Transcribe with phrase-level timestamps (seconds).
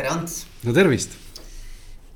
[0.00, 0.46] tere, Ants.
[0.64, 1.16] no tervist.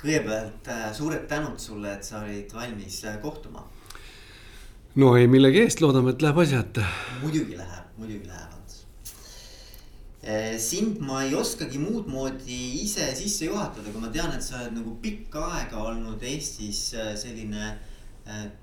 [0.01, 3.65] kõigepealt äh, suured tänud sulle, et sa olid valmis äh, kohtuma.
[5.01, 6.85] no ei millegi eest, loodame, et läheb asja ette.
[7.21, 8.81] muidugi läheb, muidugi läheb, Ants.
[10.25, 14.63] Äh, sind ma ei oskagi muud moodi ise sisse juhatada, kui ma tean, et sa
[14.63, 16.87] oled nagu pikka aega olnud Eestis
[17.21, 17.75] selline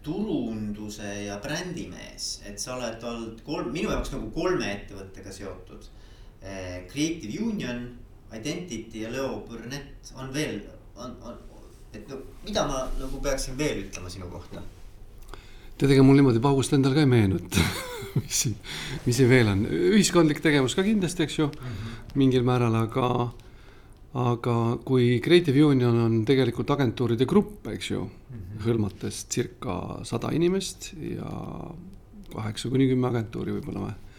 [0.01, 5.85] turunduse ja brändimees, et sa oled olnud kolm, minu jaoks nagu kolme ettevõttega seotud.
[6.89, 7.83] Creative Union
[8.37, 10.61] Identity ja Leo Burnett on veel,
[10.95, 11.39] on, on,
[11.93, 14.63] et no mida ma nagu peaksin veel ütlema sinu kohta?
[15.81, 17.57] tead, ega mul niimoodi paugust endal ka ei meenu, et
[18.21, 18.57] mis siin,
[19.07, 22.03] mis siin veel on, ühiskondlik tegevus ka kindlasti, eks ju mm, -hmm.
[22.21, 23.31] mingil määral, aga,
[24.25, 28.61] aga kui Creative Union on tegelikult agentuuride grupp, eks ju mm, -hmm.
[28.67, 31.33] hõlmates circa sada inimest ja
[32.31, 34.10] kaheksa kuni kümme agentuuri võib-olla või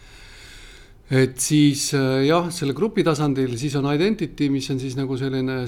[1.11, 5.63] et siis äh, jah, selle grupi tasandil, siis on Identity, mis on siis nagu selline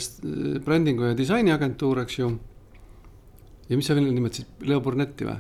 [0.63, 2.29] brändingu ja disainiagentuur, eks ju.
[3.69, 5.35] ja mis sa veel nimetasid, Leo Burnetti või?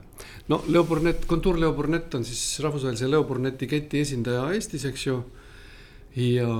[0.51, 5.07] no Leo Burnet, kontuur Leo Burnet on siis rahvusvahelise Leo Burneti keti esindaja Eestis, eks
[5.07, 5.21] ju.
[6.19, 6.51] ja,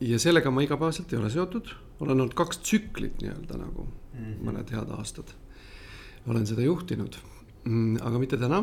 [0.00, 4.42] ja sellega ma igapäevaselt ei ole seotud, olen olnud kaks tsüklit nii-öelda nagu mm -hmm.
[4.46, 5.34] mõned head aastad.
[6.28, 7.16] olen seda juhtinud,
[7.64, 8.62] mm, aga mitte täna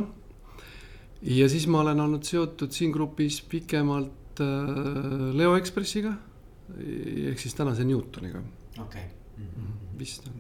[1.26, 6.14] ja siis ma olen olnud seotud siin grupis pikemalt äh, Leo Ekspressiga
[6.76, 8.42] ehk siis tänase Newtoniga.
[8.82, 9.04] okei okay.
[9.38, 9.46] mm.
[9.46, 10.00] -hmm.
[10.00, 10.34] vist on.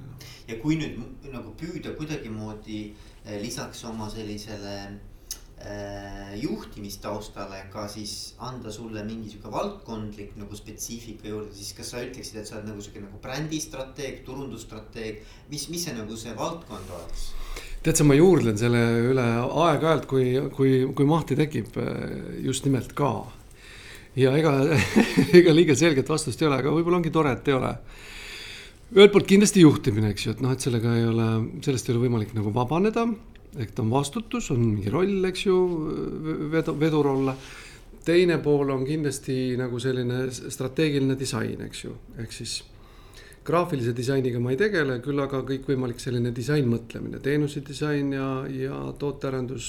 [0.48, 1.02] ja kui nüüd
[1.34, 2.94] nagu püüda kuidagimoodi
[3.26, 11.28] äh, lisaks oma sellisele äh, juhtimistaustale ka siis anda sulle mingi sihuke valdkondlik nagu spetsiifika
[11.28, 15.84] juurde, siis kas sa ütleksid, et sa oled nagu sihuke nagu brändistrateeg, turundusstrateeg, mis, mis
[15.86, 17.32] see nagu see valdkond oleks?
[17.86, 21.76] Tead sa, ma juurdlen selle üle aeg-ajalt, kui, kui, kui mahti tekib
[22.42, 23.12] just nimelt ka.
[24.18, 24.56] ja ega,
[25.40, 27.72] ega liiga selget vastust ei ole, aga võib-olla ongi tore, et ei ole.
[28.96, 31.30] ühelt poolt kindlasti juhtimine, eks ju, et noh, et sellega ei ole,
[31.66, 33.06] sellest ei ole võimalik nagu vabaneda.
[33.56, 35.58] ta on vastutus, on mingi roll, eks ju,
[36.54, 37.38] vedu, vedur olla.
[38.06, 42.64] teine pool on kindlasti nagu selline strateegiline disain, eks ju, ehk siis
[43.46, 49.68] graafilise disainiga ma ei tegele, küll aga kõikvõimalik selline disainmõtlemine, teenuse disain ja, ja tootearendus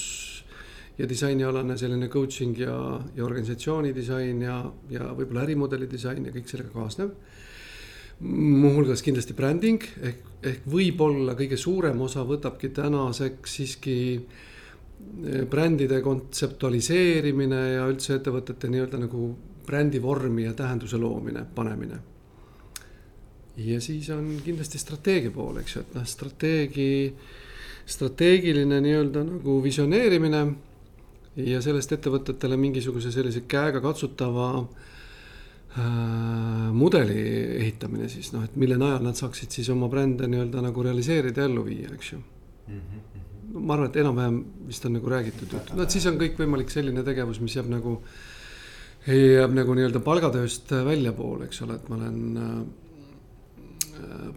[0.97, 2.73] ja disainialane selline coaching ja,
[3.15, 4.57] ja organisatsiooni disain ja,
[4.89, 7.13] ja võib-olla ärimudeli disain ja kõik sellega kaasnev.
[8.25, 17.63] muuhulgas kindlasti bränding ehk, ehk võib-olla kõige suurem osa võtabki tänaseks siiski eh, brändide kontseptualiseerimine
[17.77, 19.33] ja üldse ettevõtete nii-öelda nagu
[19.67, 22.16] brändi vormi ja tähenduse loomine, panemine
[23.57, 27.13] ja siis on kindlasti strateegia pool, eks ju, et noh, strateegi,
[27.87, 30.45] strateegiline nii-öelda nagu visioneerimine.
[31.37, 35.83] ja sellest ettevõtetele mingisuguse sellise käegakatsutava äh,
[36.73, 37.19] mudeli
[37.59, 41.51] ehitamine siis noh, et mille najal nad saaksid siis oma brände nii-öelda nagu realiseerida ja
[41.51, 42.79] ellu viia, eks ju mm.
[42.79, 43.53] -hmm.
[43.53, 47.39] ma arvan, et enam-vähem vist on nagu räägitud, no et siis on kõikvõimalik selline tegevus,
[47.39, 48.01] mis jääb nagu,
[49.07, 52.59] jääb nagu nii-öelda palgatööst väljapoole, eks ole, et ma olen äh,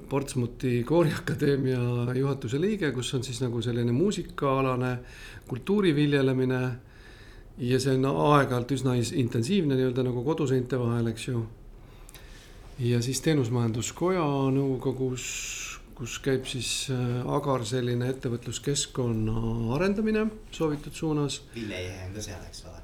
[0.08, 4.98] Portsmuthi Kooriakadeemia juhatuse liige, kus on siis nagu selline muusikaalane
[5.48, 6.60] kultuuri viljelemine.
[7.60, 11.42] ja see on aeg-ajalt üsna intensiivne nii-öelda nagu koduseinte vahel, eks ju.
[12.78, 14.24] ja siis Teenusmajanduskoja
[14.56, 15.24] nõukogus,
[15.94, 21.42] kus käib siis äh, agar selline ettevõtluskeskkonna arendamine soovitud suunas.
[21.54, 22.80] Ville Ehe on ka seal, eks ole?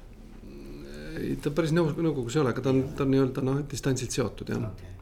[1.17, 4.13] ei, ta päris nõu-, nõukogus ei ole, aga ta on, ta on nii-öelda noh, distantsilt
[4.13, 4.96] seotud jah okay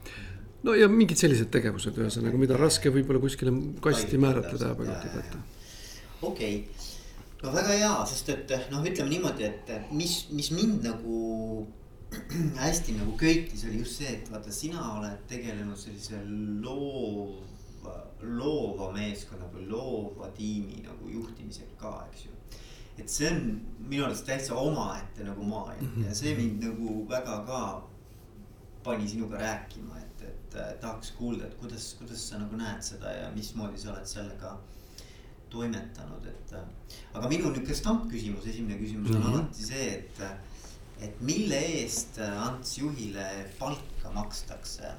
[0.65, 3.53] no ja mingid sellised tegevused, ühesõnaga, mida raske võib-olla kuskile
[3.83, 5.63] kasti määratleda ja paigutada, et.
[6.21, 6.91] okei okay.,
[7.43, 11.17] no väga hea, sest et noh, ütleme niimoodi, et mis, mis mind nagu
[12.63, 16.21] hästi nagu köitis, oli just see, et vaata, sina oled tegelenud sellise
[16.63, 17.41] loov,
[18.25, 22.31] loova meeskonna või loova tiimi nagu juhtimisega ka, eks ju.
[22.97, 23.41] et see on
[23.91, 26.07] minu arust täitsa omaette nagu maailm mm -hmm.
[26.07, 27.61] ja see mind nagu väga ka
[28.83, 29.99] pani sinuga rääkima,
[30.55, 33.91] et et äh, tahaks kuulda, et kuidas, kuidas sa nagu näed seda ja mismoodi sa
[33.93, 34.55] oled sellega
[35.51, 36.53] toimetanud, et.
[36.55, 39.33] Äh, aga minu nihuke stampküsimus, esimene küsimus on mm -hmm.
[39.33, 40.21] alati see, et,
[41.01, 43.27] et mille eest äh, Ants Juhile
[43.59, 44.93] palka makstakse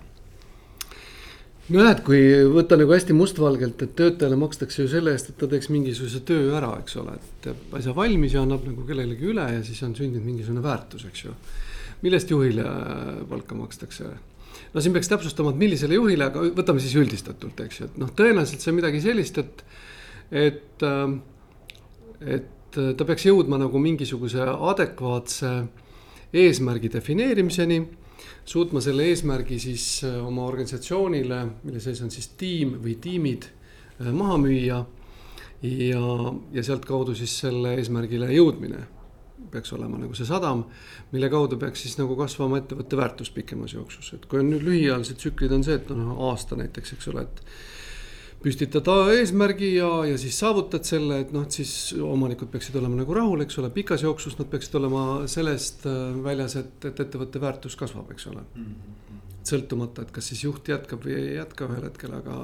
[1.69, 2.21] no näed, kui
[2.53, 6.55] võtta nagu hästi mustvalgelt, et töötajale makstakse ju selle eest, et ta teeks mingisuguse töö
[6.57, 9.97] ära, eks ole, et teeb asja valmis ja annab nagu kellelegi üle ja siis on
[9.97, 11.35] sündinud mingisugune väärtus, eks ju.
[12.03, 12.65] millest juhile
[13.29, 14.15] palka makstakse?
[14.75, 18.13] No siin peaks täpsustama, et millisele juhile, aga võtame siis üldistatult, eks ju, et noh,
[18.17, 19.65] tõenäoliselt see on midagi sellist, et,
[20.47, 21.21] et, ähm,
[22.21, 25.53] et äh, ta peaks jõudma nagu mingisuguse adekvaatse
[26.37, 27.81] eesmärgi defineerimiseni
[28.47, 33.49] suutma selle eesmärgi siis oma organisatsioonile, mille sees on siis tiim või tiimid,
[34.13, 34.85] maha müüa.
[35.63, 36.03] ja,
[36.53, 38.85] ja sealtkaudu siis selle eesmärgile jõudmine
[39.53, 40.65] peaks olema nagu see sadam,
[41.13, 45.21] mille kaudu peaks siis nagu kasvama ettevõtte väärtus pikemas jooksus, et kui on nüüd lühiajalised
[45.23, 47.43] tsüklid on see, et noh, aasta näiteks, eks ole, et
[48.43, 51.73] püstitad eesmärgi ja, ja siis saavutad selle, et noh, et siis
[52.05, 56.59] omanikud peaksid olema nagu rahul, eks ole, pikas jooksus nad peaksid olema sellest äh, väljas,
[56.61, 58.45] et, et ettevõtte väärtus kasvab, eks ole.
[59.47, 62.39] Sõltumata, et kas siis juht jätkab või ei jätka ühel hetkel, aga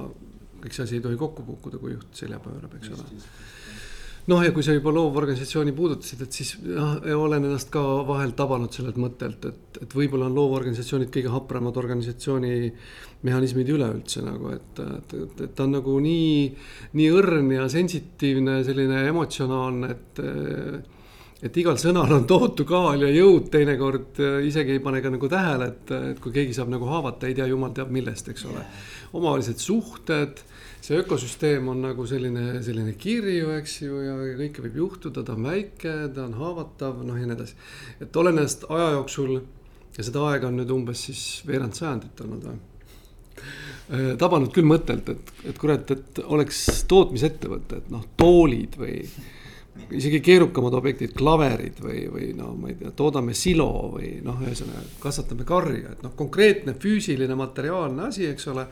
[0.62, 3.06] kõik see asi ei tohi kokku kukkuda, kui juht selja pöörab, eks ole
[4.30, 8.72] noh, ja kui sa juba loovorganisatsiooni puudutasid, et siis jah, olen ennast ka vahel tabanud
[8.74, 12.72] sellelt mõttelt, et, et võib-olla on loovorganisatsioonid kõige hapramad organisatsiooni
[13.26, 16.48] mehhanismid üleüldse nagu, et, et, et, et ta on nagu nii,
[16.98, 20.26] nii õrn ja sensitiivne, selline emotsionaalne, et
[21.42, 25.72] et igal sõnal on tohutu kaal ja jõud, teinekord isegi ei pane ka nagu tähele,
[25.72, 28.62] et, et kui keegi saab nagu haavata, ei tea jumal teab millest, eks ole.
[29.12, 30.44] omavahelised suhted
[30.82, 35.46] see ökosüsteem on nagu selline, selline kirju, eks ju, ja kõike võib juhtuda, ta on
[35.46, 37.58] väike, ta on haavatav, noh ja nii edasi.
[38.02, 39.36] et olen ennast aja jooksul
[39.96, 45.12] ja seda aega on nüüd umbes siis veerand sajandit olnud või äh, tabanud küll mõttelt,
[45.14, 48.98] et, et kurat, et oleks tootmisettevõte, et noh, toolid või
[49.72, 54.82] isegi keerukamad objektid, klaverid või, või no ma ei tea, toodame silo või noh, ühesõnaga
[55.00, 58.66] kasvatame karja, et noh, konkreetne füüsiline materiaalne asi, eks ole.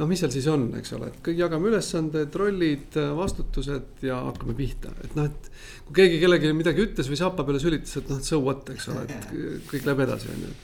[0.00, 4.56] noh, mis seal siis on, eks ole, et kõik jagame ülesanded, rollid, vastutused ja hakkame
[4.58, 5.50] pihta, et noh, et.
[5.86, 9.06] kui keegi kellelegi midagi ütles või sapa peale sülitas, et noh, so what, eks ole,
[9.06, 9.34] et
[9.70, 10.54] kõik läheb edasi, on ju.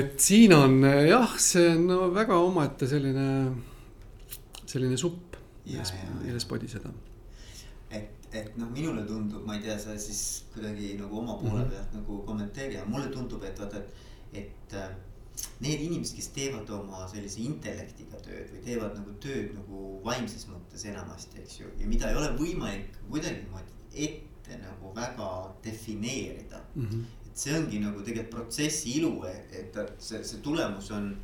[0.00, 3.28] et siin on jah, see on no, väga omaette selline,
[4.66, 5.38] selline supp,
[5.68, 5.94] milles,
[6.24, 6.90] milles podiseda
[8.32, 11.70] et noh, minule tundub, ma ei tea, sa siis kuidagi nagu oma poole mhm.
[11.70, 12.00] pealt mm -hmm.
[12.00, 13.94] nagu kommenteeri, aga mulle tundub, et vaata, et,
[14.32, 14.88] et äh,
[15.60, 20.84] need inimesed, kes teevad oma sellise intellektiga tööd või teevad nagu tööd nagu vaimses mõttes
[20.84, 21.66] enamasti, eks ju.
[21.80, 26.86] ja mida ei ole võimalik kuidagimoodi ette nagu väga defineerida mm.
[26.86, 27.04] -hmm.
[27.26, 31.16] et see ongi nagu tegelikult protsessi ilu, et see, see tulemus on,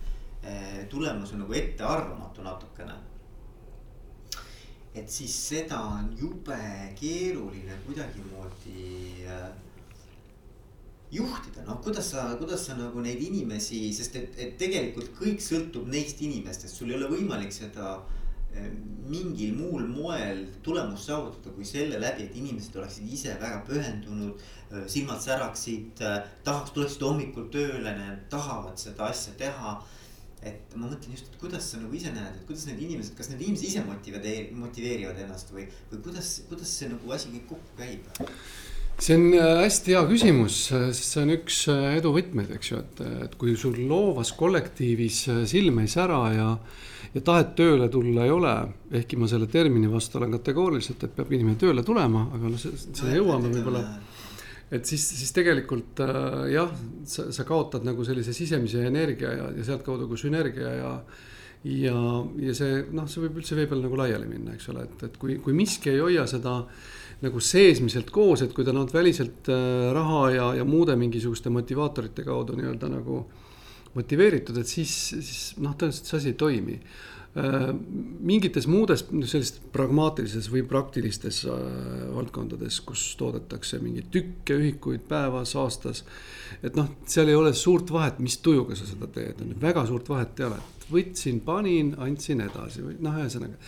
[0.45, 2.95] äh, tulemus on nagu ettearvamatu natukene
[4.95, 6.59] et siis seda on jube
[6.99, 9.49] keeruline kuidagimoodi äh,
[11.15, 15.91] juhtida, noh, kuidas sa, kuidas sa nagu neid inimesi, sest et, et tegelikult kõik sõltub
[15.91, 18.71] neist inimestest, sul ei ole võimalik seda äh,
[19.11, 24.87] mingil muul moel tulemust saavutada, kui selle läbi, et inimesed oleksid ise väga pühendunud, äh,
[24.91, 26.07] silmad säraksid,
[26.47, 29.75] tahaks, tuleksid hommikul tööle, nad tahavad seda asja teha
[30.49, 33.31] et ma mõtlen just, et kuidas sa nagu ise näed, et kuidas need inimesed, kas
[33.33, 37.81] need inimesed ise motiveerivad, motiveerivad ennast või, või kuidas, kuidas see nagu asi kõik kokku
[37.81, 38.23] käib?
[38.95, 42.81] see on äh, hästi hea küsimus, sest see on üks äh, edu võtmeid, eks ju,
[42.85, 46.49] et, et kui sul loovas kollektiivis äh, silm ei sära ja,
[47.15, 48.55] ja tahet tööle tulla ei ole,
[48.95, 53.17] ehkki ma selle termini vastu olen kategooriliselt, et peab inimene tööle tulema, aga noh, sinna
[53.19, 53.83] jõuame võib-olla
[54.75, 56.73] et siis, siis tegelikult äh, jah,
[57.09, 60.91] sa, sa kaotad nagu sellise sisemise energia ja, ja sealtkaudu ka sünergia ja.
[61.71, 62.03] ja,
[62.49, 65.17] ja see noh, see võib üldse vee peal nagu laiali minna, eks ole, et, et
[65.21, 66.61] kui, kui miski ei hoia seda
[67.25, 72.27] nagu seesmiselt koos, et kui ta on väliselt äh, raha ja, ja muude mingisuguste motivaatorite
[72.27, 73.23] kaudu nii-öelda nagu
[73.95, 76.81] motiveeritud, et siis, siis noh, tõenäoliselt see asi ei toimi
[77.35, 81.57] mingites muudes sellistes pragmaatilises või praktilistes äh,
[82.15, 86.05] valdkondades, kus toodetakse mingeid tükke, ühikuid päevas, aastas.
[86.63, 89.83] et noh, seal ei ole suurt vahet, mis tujuga sa seda teed, on ju, väga
[89.91, 90.61] suurt vahet ei ole,
[90.93, 93.59] võtsin, panin, andsin edasi või noh, ühesõnaga.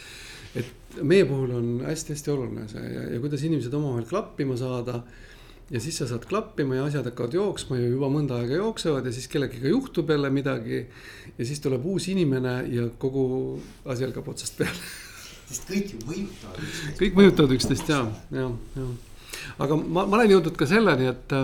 [0.62, 5.00] et meie puhul on hästi-hästi oluline see ja, ja kuidas inimesed omavahel klappima saada
[5.70, 9.12] ja siis sa saad klappima ja asjad hakkavad jooksma ja juba mõnda aega jooksevad ja
[9.14, 10.86] siis kellegagi juhtub jälle midagi.
[11.38, 14.78] ja siis tuleb uus inimene ja kogu asi algab otsast peale.
[15.50, 16.98] sest kõik ju mõjutavad üksteist.
[17.02, 18.88] kõik mõjutavad üksteist ja, ja, ja.
[19.58, 21.34] aga ma, ma olen jõudnud ka selleni, et,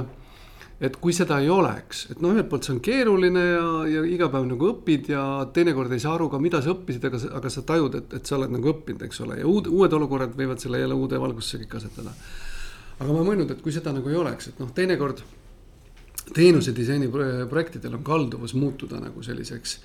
[0.80, 4.30] et kui seda ei oleks, et noh, ühelt poolt see on keeruline ja, ja iga
[4.30, 7.66] päev nagu õpid ja teinekord ei saa aru ka, mida sa õppisid, aga, aga sa
[7.66, 10.82] tajud, et, et sa oled nagu õppinud, eks ole, ja uud, uued olukorrad võivad selle
[10.82, 12.14] jälle uude valgusse kõik asetada
[13.02, 15.22] aga ma mõelnud, et kui seda nagu ei oleks, et noh, teinekord
[16.32, 17.10] teenuse disaini
[17.50, 19.78] projektidel on kalduvus muutuda nagu selliseks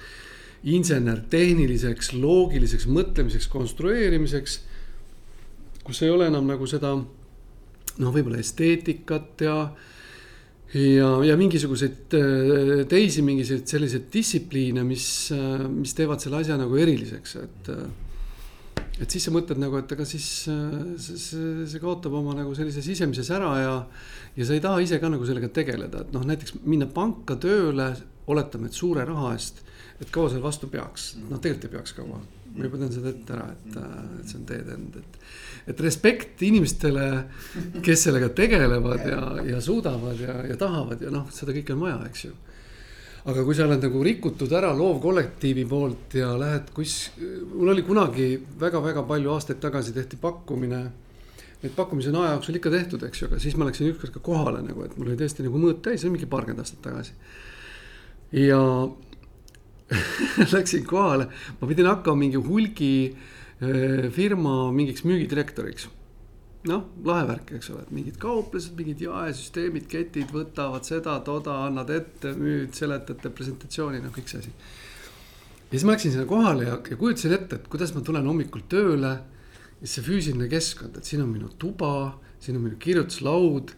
[0.68, 4.60] insener-tehniliseks, loogiliseks mõtlemiseks, konstrueerimiseks.
[5.88, 9.56] kus ei ole enam nagu seda noh, võib-olla esteetikat ja,
[10.74, 16.76] ja, ja mingisuguseid äh, teisi mingisuguseid selliseid distsipliine, mis, äh, mis teevad selle asja nagu
[16.76, 17.72] eriliseks, et
[19.02, 22.82] et siis sa mõtled nagu, et aga siis see, see, see kaotab oma nagu sellise
[22.86, 23.76] sisemise sära ja.
[24.38, 27.92] ja sa ei taha ise ka nagu sellega tegeleda, et noh, näiteks minna panka tööle
[28.28, 29.62] oletame, et suure raha eest,
[30.02, 32.24] et kaua seal vastu peaks, noh, tegelikult ei peaks kaua.
[32.58, 35.18] ma juba tean seda ette ära, et, et see on teetend, et,
[35.74, 37.06] et respekt inimestele,
[37.86, 42.02] kes sellega tegelevad ja, ja suudavad ja, ja tahavad ja noh, seda kõike on vaja,
[42.10, 42.34] eks ju
[43.28, 46.94] aga kui sa oled nagu rikutud ära loovkollektiivi poolt ja lähed kus,
[47.52, 48.28] mul oli kunagi
[48.62, 50.82] väga-väga palju aastaid tagasi tehti pakkumine.
[51.58, 54.20] Neid pakkumisi on aja jooksul ikka tehtud, eks ju, aga siis ma läksin ükskord ka
[54.24, 57.14] kohale nagu, et mul oli tõesti nagu mõõt täis, see on mingi paarkümmend aastat tagasi.
[58.38, 58.62] ja
[60.56, 61.26] läksin kohale,
[61.60, 65.84] ma pidin hakkama mingi hulgifirma eh, mingiks müügidirektoriks
[66.70, 71.92] noh, lahe värk, eks ole, et mingid kauplused, mingid jaesüsteemid, ketid võtavad seda, toda, annad
[71.94, 74.54] ette, müüd, seletad presentatsiooni, noh, kõik see asi.
[75.68, 78.68] ja siis ma läksin sinna kohale ja, ja kujutasin ette, et kuidas ma tulen hommikul
[78.72, 79.16] tööle.
[79.82, 83.74] ja see füüsiline keskkond, et siin on minu tuba, siin on minu kirjutuslaud,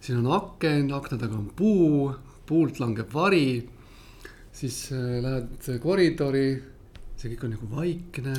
[0.00, 2.12] siin on aken, akna taga on puu,
[2.46, 3.68] puult langeb vari.
[4.52, 6.48] siis äh, lähed koridori,
[7.16, 8.34] see kõik on nagu vaikne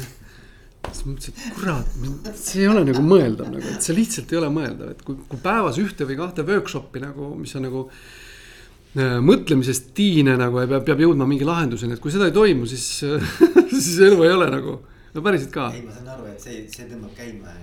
[0.91, 1.99] siis ma mõtlesin, et kurat,
[2.39, 5.43] see ei ole nagu mõeldav nagu, et see lihtsalt ei ole mõeldav, et kui, kui
[5.43, 9.17] päevas ühte või kahte workshop'i nagu, mis on nagu äh,.
[9.21, 12.87] mõtlemisest tiine nagu ja peab, peab jõudma mingi lahenduseni, et kui seda ei toimu, siis
[13.73, 14.79] siis elu ei ole nagu,
[15.13, 15.71] no päriselt ka.
[15.75, 17.57] ei, ma saan aru, et see, see tõmbab käima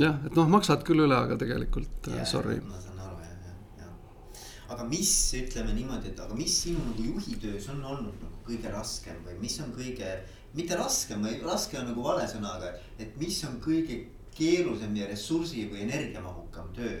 [0.00, 2.58] jah, et noh, maksad küll üle, aga tegelikult yeah, sorry.
[2.64, 4.40] ma saan aru jah, jah, jah.
[4.74, 8.72] aga mis, ütleme niimoodi, et aga mis sinu nagu juhi töös on olnud nagu kõige
[8.74, 10.12] raskem või mis on kõige
[10.56, 14.02] mitte raske, raske on nagu vale sõna, aga et mis on kõige
[14.36, 16.98] keerulisem ja ressursi või energiamahukam töö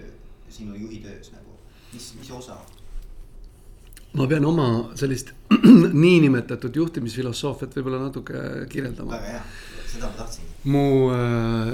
[0.52, 1.56] sinu juhi töös nagu,
[1.92, 2.58] mis, mis osa?
[4.16, 5.32] ma pean oma sellist
[6.06, 9.16] niinimetatud juhtimisfilosoofiat võib-olla natuke kirjeldama.
[9.16, 9.42] väga hea,
[9.92, 10.52] seda ma tahtsin.
[10.72, 11.72] mu äh,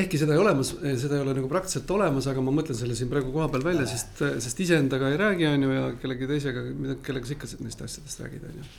[0.00, 3.10] ehkki seda ei olemas, seda ei ole nagu praktiliselt olemas, aga ma mõtlen selle siin
[3.12, 6.64] praegu koha peal välja, sest, sest iseendaga ei räägi, on ju, ja kellegi teisega,
[7.06, 8.70] kellega sa ikka neist asjadest räägid, on ju.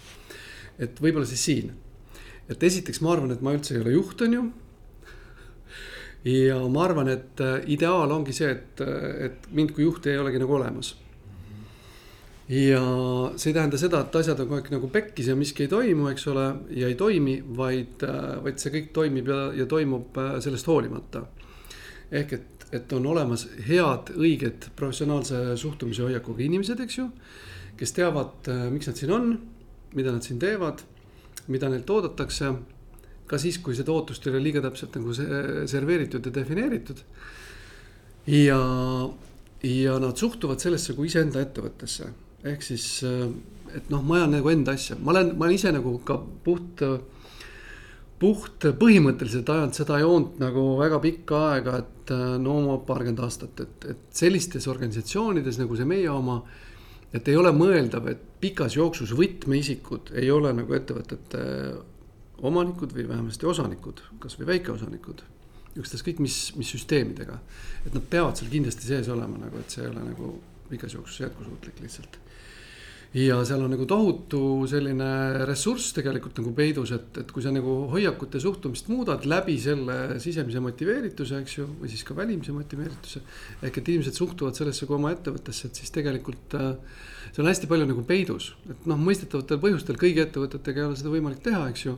[0.87, 1.71] et võib-olla siis siin
[2.49, 4.45] et esiteks ma arvan, et ma üldse ei ole juht, on ju.
[6.27, 10.21] ja ma arvan, et äh, ideaal ongi see, et, äh, et mind kui juhti ei
[10.21, 10.95] olegi nagu olemas.
[12.47, 12.81] ja
[13.35, 16.07] see ei tähenda seda, et asjad on kogu aeg nagu pekkis ja miski ei toimu,
[16.13, 16.45] eks ole,
[16.79, 21.25] ja ei toimi, vaid, äh, vaid see kõik toimib ja, ja toimub sellest hoolimata.
[22.11, 27.09] ehk et, et on olemas head, õiged professionaalse suhtumise hoiakuga inimesed, eks ju.
[27.77, 29.33] kes teavad, miks nad siin on,
[29.93, 30.81] mida nad siin teevad
[31.47, 32.53] mida neilt oodatakse.
[33.27, 37.03] ka siis, kui seda ootust ei ole liiga täpselt nagu serveeritud ja defineeritud.
[38.27, 38.59] ja,
[39.63, 42.07] ja nad suhtuvad sellesse kui iseenda ettevõttesse,
[42.43, 43.03] ehk siis,
[43.75, 46.83] et noh, ma ajan nagu enda asja, ma olen, ma olen ise nagu ka puht
[48.17, 53.89] puht põhimõtteliselt ajanud seda joont nagu väga pikka aega, et no oma paarkümmend aastat, et,
[53.93, 56.39] et sellistes organisatsioonides nagu see meie oma
[57.13, 61.41] et ei ole mõeldav, et pikas jooksus võtmeisikud ei ole nagu ettevõtete
[62.47, 65.23] omanikud või vähemasti osanikud, kasvõi väikeosanikud.
[65.77, 67.35] ükstaskõik mis, mis süsteemidega,
[67.85, 70.31] et nad peavad seal kindlasti sees olema nagu, et see ei ole nagu
[70.69, 72.17] pikas jooksus jätkusuutlik lihtsalt
[73.15, 75.09] ja seal on nagu tohutu selline
[75.47, 80.19] ressurss tegelikult nagu peidus, et, et kui sa nagu hoiakut ja suhtumist muudad läbi selle
[80.23, 83.23] sisemise motiveerituse, eks ju, või siis ka välimise motiveerituse.
[83.61, 86.73] ehk et inimesed suhtuvad sellesse kui oma ettevõttesse, et siis tegelikult äh,
[87.31, 91.13] see on hästi palju nagu peidus, et noh, mõistetavatel põhjustel kõigi ettevõtetega ei ole seda
[91.13, 91.97] võimalik teha, eks ju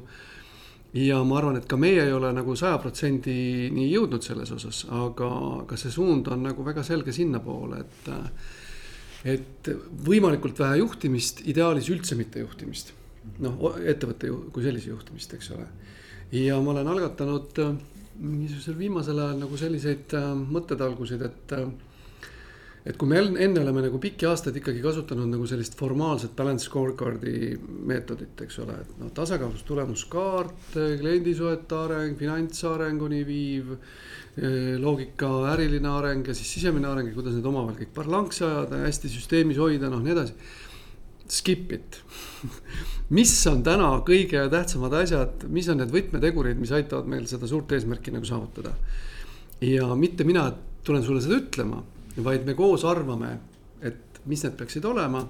[0.94, 5.30] ja ma arvan, et ka meie ei ole nagu saja protsendini jõudnud selles osas, aga,
[5.64, 8.50] aga see suund on nagu väga selge sinnapoole, et äh,
[9.28, 9.70] et
[10.06, 12.94] võimalikult vähe juhtimist, ideaalis üldse mitte juhtimist.
[13.44, 15.68] noh, ettevõtte ju, kui sellise juhtimist, eks ole.
[16.32, 17.76] ja ma olen algatanud äh,
[18.20, 21.70] niisugusel viimasel ajal nagu selliseid äh, mõttetalgusid, et äh,
[22.90, 27.58] et kui me enne oleme nagu pikki aastaid ikkagi kasutanud nagu sellist formaalset balance scorecard'i
[27.92, 33.76] meetodit, eks ole, et noh, tasakaalus tulemuskaart, kliendisuhete areng, finantsarenguni viiv
[34.80, 38.88] loogika, äriline areng ja siis sisemine areng ja kuidas need omavahel kõik parlankse ajada ja
[38.88, 40.36] hästi süsteemis hoida, noh nii edasi.
[41.30, 42.00] Skip it
[43.18, 47.72] mis on täna kõige tähtsamad asjad, mis on need võtmetegurid, mis aitavad meil seda suurt
[47.74, 48.74] eesmärki nagu saavutada.
[49.62, 50.52] ja mitte mina
[50.84, 51.84] tulen sulle seda ütlema,
[52.24, 53.38] vaid me koos arvame,
[53.82, 55.28] et mis need peaksid olema.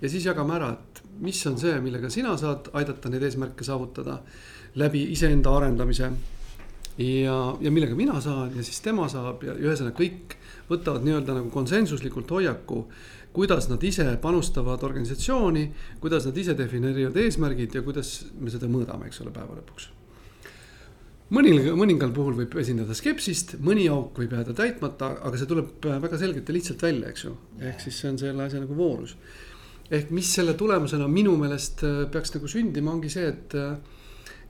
[0.00, 4.20] ja siis jagame ära, et mis on see, millega sina saad aidata neid eesmärke saavutada
[4.74, 6.10] läbi iseenda arendamise
[6.98, 10.36] ja, ja millega mina saan ja siis tema saab ja ühesõnaga kõik
[10.68, 12.84] võtavad nii-öelda nagu konsensuslikult hoiaku,
[13.34, 15.66] kuidas nad ise panustavad organisatsiooni,
[16.00, 19.90] kuidas nad ise defineerivad eesmärgid ja kuidas me seda mõõdame, eks ole, päeva lõpuks.
[21.34, 26.18] mõnil, mõningal puhul võib esindada skepsist, mõni auk võib jääda täitmata, aga see tuleb väga
[26.20, 29.16] selgelt ja lihtsalt välja, eks ju, ehk siis see on selle asja nagu voorus
[29.90, 31.82] ehk mis selle tulemusena minu meelest
[32.12, 33.56] peaks nagu sündima, ongi see, et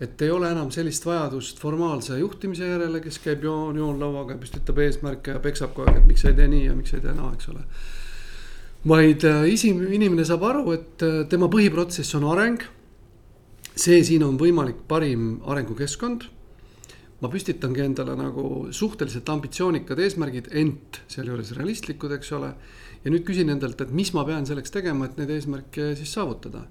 [0.00, 4.78] et ei ole enam sellist vajadust formaalse juhtimise järele, kes käib joon, joonlauaga ja püstitab
[4.82, 7.04] eesmärke ja peksab kogu aeg, et miks sa ei tee nii ja miks sa ei
[7.06, 7.66] tee naa, eks ole.
[8.88, 12.62] vaid isim-, inimene saab aru, et tema põhiprotsess on areng.
[13.74, 16.28] see siin on võimalik parim arengukeskkond
[17.24, 22.52] ma püstitangi endale nagu suhteliselt ambitsioonikad eesmärgid, ent sealjuures realistlikud, eks ole.
[23.04, 26.66] ja nüüd küsin endalt, et mis ma pean selleks tegema, et neid eesmärke siis saavutada.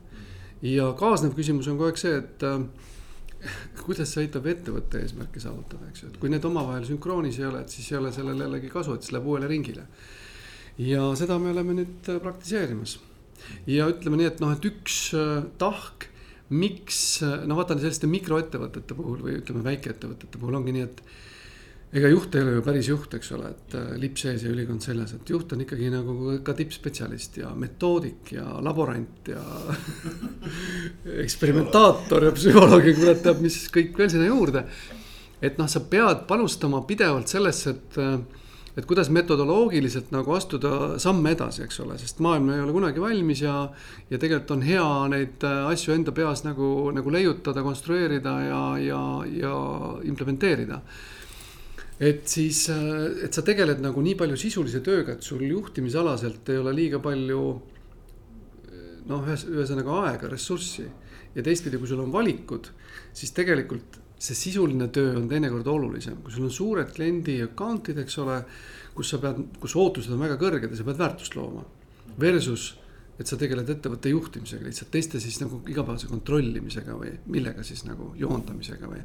[0.61, 2.61] ja kaasnev küsimus on kogu aeg see, et äh,
[3.83, 7.63] kuidas see aitab ettevõtte eesmärke saavutada, eks ju, et kui need omavahel sünkroonis ei ole,
[7.63, 9.87] et siis ei ole sellel jällegi kasu, et siis läheb uuele ringile.
[10.77, 12.97] ja seda me oleme nüüd äh, praktiseerimas.
[13.67, 16.09] ja ütleme nii, et noh, et üks äh, tahk
[16.53, 16.97] miks,
[17.47, 21.01] no vaatan selliste mikroettevõtete puhul või ütleme, väikeettevõtete puhul ongi nii, et
[21.93, 24.81] ega juht ei ole ju päris juht, eks ole, et äh, lipp sees ja ülikond
[24.85, 29.43] seljas, et juht on ikkagi nagu ka tippspetsialist ja metoodik ja laborant ja
[31.25, 34.65] eksperimentaator ja psühholoog ja kurat teab, mis kõik veel sinna juurde.
[35.43, 38.17] et noh, sa pead panustama pidevalt sellesse, et äh,
[38.73, 43.43] et kuidas metodoloogiliselt nagu astuda samme edasi, eks ole, sest maailm ei ole kunagi valmis
[43.45, 43.67] ja.
[44.09, 49.01] ja tegelikult on hea neid äh, asju enda peas nagu, nagu leiutada, konstrueerida ja, ja,
[49.29, 49.57] ja
[50.09, 50.81] implementeerida.
[51.99, 56.61] Et siis, äh, et sa tegeled nagu nii palju sisulise tööga, et sul juhtimisalaselt ei
[56.61, 57.43] ole liiga palju.
[59.03, 60.85] noh, ühes, ühesõnaga aega, ressurssi
[61.35, 62.69] ja teistpidi, kui sul on valikud,
[63.11, 68.17] siis tegelikult see sisuline töö on teinekord olulisem, kui sul on suured kliendi account'id, eks
[68.23, 68.43] ole.
[68.93, 71.63] kus sa pead, kus ootused on väga kõrged ja sa pead väärtust looma.
[72.21, 72.75] Versus,
[73.23, 78.09] et sa tegeled ettevõtte juhtimisega lihtsalt teiste siis nagu igapäevase kontrollimisega või millega siis nagu
[78.19, 78.99] joondamisega või.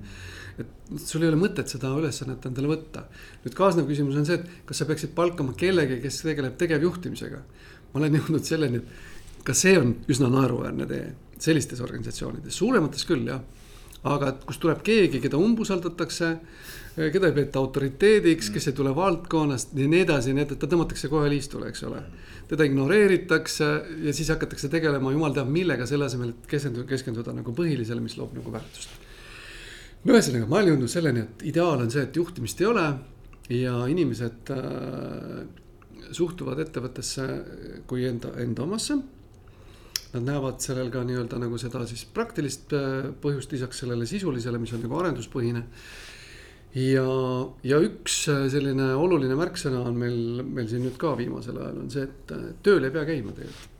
[0.59, 3.05] et sul ei ole mõtet seda ülesannet endale võtta.
[3.45, 7.45] nüüd kaasnev küsimus on see, et kas sa peaksid palkama kellegi, kes tegeleb tegevjuhtimisega.
[7.93, 13.31] ma olen jõudnud selleni, et ka see on üsna naeruväärne tee sellistes organisatsioonides, suuremates küll
[13.31, 13.41] jah
[14.07, 16.35] aga et kust tuleb keegi, keda umbusaldatakse,
[17.13, 20.71] keda ei peeta autoriteediks, kes ei tule valdkonnast ja nii edasi ja nii edasi, ta
[20.71, 22.03] tõmmatakse kohe liistule, eks ole.
[22.49, 23.67] teda ignoreeritakse
[24.07, 28.17] ja siis hakatakse tegelema jumal teab millega, selle asemel, et keskenduda, keskenduda nagu põhilisele, mis
[28.17, 28.97] loob nagu väärtust.
[30.05, 32.89] no ühesõnaga, ma olen jõudnud selleni, et ideaal on see, et juhtimist ei ole
[33.59, 35.45] ja inimesed äh,
[36.13, 37.29] suhtuvad ettevõttesse
[37.87, 38.99] kui enda, enda omasse
[40.13, 44.73] Nad näevad sellel ka nii-öelda nagu seda siis praktilist äh, põhjust lisaks sellele sisulisele, mis
[44.73, 45.65] on nagu arenduspõhine.
[46.77, 47.09] Ja,
[47.65, 51.91] ja üks äh, selline oluline märksõna on meil, meil siin nüüd ka viimasel ajal on
[51.93, 53.75] see, et äh, tööl ei pea käima tegelikult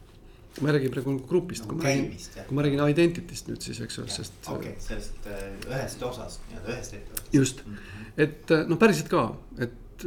[0.59, 3.99] ma räägin praegu grupist nagu, kui ma räägin, kui ma räägin Identity'st nüüd siis, eks
[4.01, 4.39] ju, sest.
[4.51, 5.29] okei okay,, sellest
[5.69, 7.35] ühest osast, nii-öelda ühest ettevõttest.
[7.37, 8.13] just mm, -hmm.
[8.25, 9.29] et noh, päriselt ka,
[9.63, 10.07] et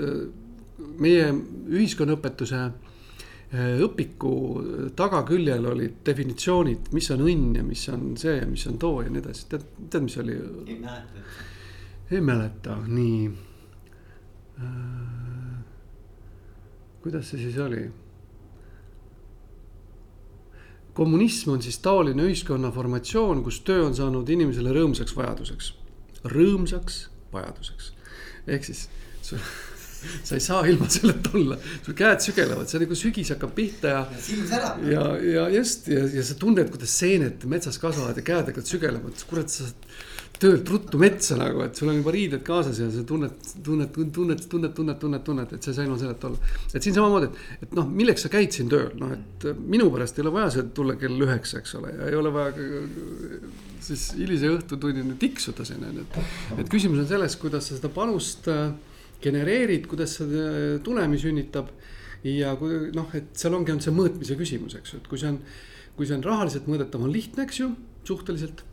[1.00, 1.30] meie
[1.72, 2.66] ühiskonnaõpetuse
[3.52, 4.30] Äh, õpiku
[4.96, 9.10] tagaküljel olid definitsioonid, mis on õnn ja mis on see ja mis on too ja
[9.12, 10.38] nii edasi, tead, tead, mis oli?
[10.72, 11.24] ei mäleta.
[12.12, 13.32] Ei mäleta, nii
[14.60, 15.64] äh,.
[17.02, 17.86] kuidas see siis oli?
[20.94, 25.74] kommunism on siis taoline ühiskonna formatsioon, kus töö on saanud inimesele rõõmsaks vajaduseks,
[26.36, 27.02] rõõmsaks
[27.34, 27.92] vajaduseks.
[28.48, 28.88] ehk siis
[29.24, 29.40] sa
[30.36, 34.06] ei saa ilma selleta olla, sul käed sügelevad, see nagu sügis hakkab pihta ja.
[34.90, 39.14] ja, ja just ja, ja sa tunned, kuidas seened metsas kasvavad ja käed hakkavad sügelema,
[39.14, 39.70] et kurat, sa
[40.42, 44.42] töölt ruttu metsa nagu, et sul on juba riided kaasas ja sa tunned, tunned, tunned,
[44.50, 46.50] tunned, tunned, tunned, tunned, et sa ei saa ilma selleta olla.
[46.74, 49.92] et siin samamoodi, et, et noh, milleks sa käid siin tööl, noh, et äh, minu
[49.94, 52.80] pärast ei ole vaja sealt tulla kell üheksa, eks ole, ja ei ole vaja ka,
[53.86, 56.18] siis hilise õhtutunnini tiksuda sinna, et.
[56.58, 58.72] et küsimus on selles, kuidas sa seda panust äh,
[59.22, 61.70] genereerid, kuidas sa äh, tulemi sünnitab
[62.26, 65.30] ja kui noh, et seal ongi ainult see mõõtmise küsimus, eks ju, et kui see
[65.36, 65.40] on,
[65.98, 67.72] kui see on rahaliselt mõõdetav, on lihtne, eks ju,
[68.10, 68.66] suhteliselt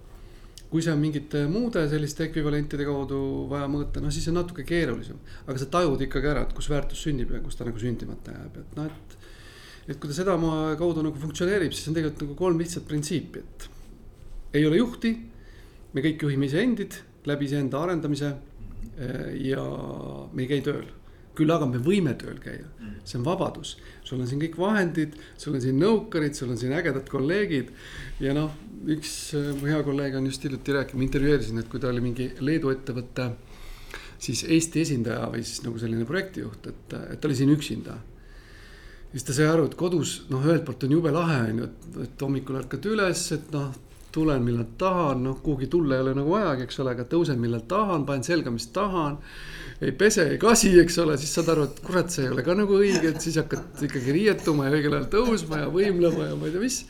[0.69, 5.17] kui see on mingite muude selliste ekvivalentide kaudu vaja mõõta, no siis on natuke keerulisem.
[5.47, 8.61] aga sa tajud ikkagi ära, et kus väärtus sünnib ja kus ta nagu sündimata jääb,
[8.61, 9.17] et noh, et.
[9.89, 10.37] et kui ta seda
[10.81, 13.69] kaudu nagu funktsioneerib, siis on tegelikult nagu kolm lihtsat printsiipi, et
[14.61, 15.17] ei ole juhti.
[15.93, 18.35] me kõik juhime iseendid läbi iseenda arendamise
[19.41, 19.65] ja
[20.33, 20.85] me ei käi tööl
[21.39, 22.67] küll aga me võime tööl käia,
[23.07, 23.77] see on vabadus.
[24.05, 27.71] sul on siin kõik vahendid, sul on siin nõukarid, sul on siin ägedad kolleegid.
[28.21, 28.53] ja noh,
[28.87, 32.05] üks äh, mu hea kolleeg on just hiljuti rääkinud, ma intervjueerisin, et kui ta oli
[32.05, 33.31] mingi Leedu ettevõtte.
[34.19, 37.99] siis Eesti esindaja või siis nagu selline projektijuht, et, et ta oli siin üksinda.
[39.13, 42.01] siis ta sai aru, et kodus noh, ühelt poolt on jube lahe on ju, et,
[42.09, 43.71] et hommikul ärkad üles, et noh
[44.13, 47.65] tulen millal tahan, noh, kuhugi tulla ei ole nagu vajagi, eks ole, aga tõusen millal
[47.69, 49.19] tahan, panen selga, mis tahan.
[49.81, 52.57] ei pese, ei kasi, eks ole, siis saad aru, et kurat, see ei ole ka
[52.59, 56.49] nagu õige, et siis hakkad ikkagi riietuma ja õigel ajal tõusma ja võimlema ja ma
[56.49, 56.81] ei tea, mis.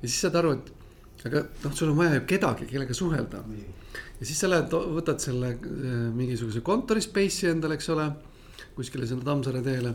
[0.00, 3.44] ja siis saad aru, et aga noh, sul on vaja ju kedagi, kellega suhelda.
[4.18, 8.08] ja siis sa lähed, võtad selle eh, mingisuguse kontori space'i endale, eks ole,
[8.74, 9.94] kuskile sinna Tammsaare teele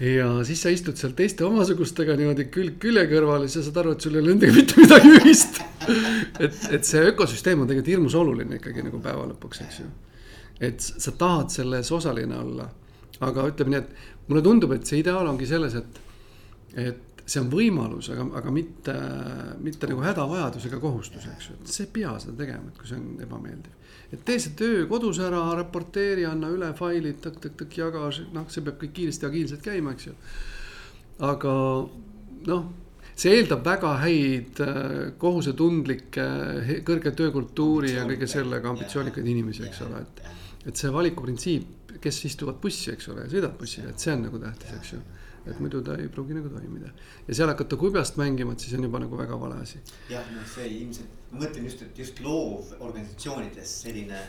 [0.00, 3.94] ja siis sa istud seal teiste omasugustega niimoodi külg külje kõrval ja sa saad aru,
[3.96, 5.60] et sul ei ole nendega mitte midagi ühist.
[6.44, 9.88] et, et see ökosüsteem on tegelikult hirmus oluline ikkagi nagu päeva lõpuks, eks ju.
[10.68, 12.68] et sa tahad selles osaline olla.
[13.24, 16.00] aga ütleme nii, et mulle tundub, et see ideaal ongi selles, et,
[16.76, 18.94] et see on võimalus, aga, aga mitte,
[19.62, 22.86] mitte nagu hädavajadus ega kohustus, eks ju, et sa ei pea seda tegema, et kui
[22.86, 28.08] see on ebameeldiv et tee see töö kodus ära, raporteeri, anna üle failid, tõk-tõk-tõk, jaga,
[28.34, 30.14] noh, see peab kõik kiiresti agiilselt käima, eks ju.
[31.26, 31.54] aga
[32.46, 32.68] noh,
[33.16, 34.62] see eeldab väga häid
[35.18, 36.26] kohusetundlikke,
[36.86, 40.24] kõrge töökultuuri ja kõige sellega ambitsioonikaid inimesi, eks ole, et.
[40.70, 44.38] et see valikuprintsiip, kes istuvad bussi, eks ole, ja sõidavad bussiga, et see on nagu
[44.42, 45.02] tähtis, eks ju
[45.46, 46.90] et muidu ta ei pruugi nagu toimida.
[47.28, 49.80] ja seal hakata kubjast mängima, et siis on juba nagu väga vale asi.
[50.10, 54.20] jah, noh, see ilmselt, ma mõtlen just, et just loovorganisatsioonides selline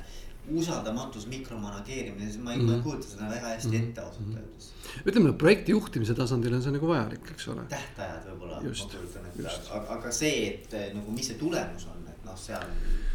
[0.48, 2.84] usaldamatus, mikromanageerimine, ma ei mm, -hmm.
[2.84, 3.90] kujuta seda väga hästi mm -hmm.
[3.90, 4.38] ette ausalt mhm.
[4.38, 4.74] öeldes.
[5.06, 7.66] ütleme, projekti juhtimise tasandil on see nagu vajalik, eks ole.
[7.70, 11.97] tähtajad võib-olla, ma kujutan ette, aga, aga see, et nagu, mis see tulemus on
[12.38, 12.70] noh, seal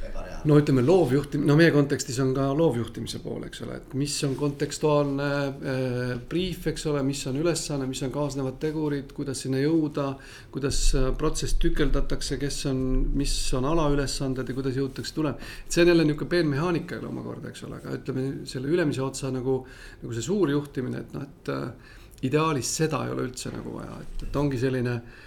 [0.08, 0.48] ebareaalne.
[0.48, 4.34] no ütleme, loovjuhtim-, no meie kontekstis on ka loovjuhtimise pool, eks ole, et mis on
[4.38, 10.08] kontekstuaalne äh, briif, eks ole, mis on ülesanne, mis on kaasnevad tegurid, kuidas sinna jõuda.
[10.54, 12.82] kuidas äh, protsess tükeldatakse, kes on,
[13.18, 15.50] mis on alaülesanded ja kuidas jõutakse tulema.
[15.64, 19.32] et see on jälle nihuke peenmehaanika jälle omakorda, eks ole, aga ütleme selle ülemise otsa
[19.34, 19.62] nagu,
[20.02, 23.98] nagu see suur juhtimine, et noh, et äh, ideaalis seda ei ole üldse nagu vaja,
[24.02, 25.21] et, et ongi selline Äh,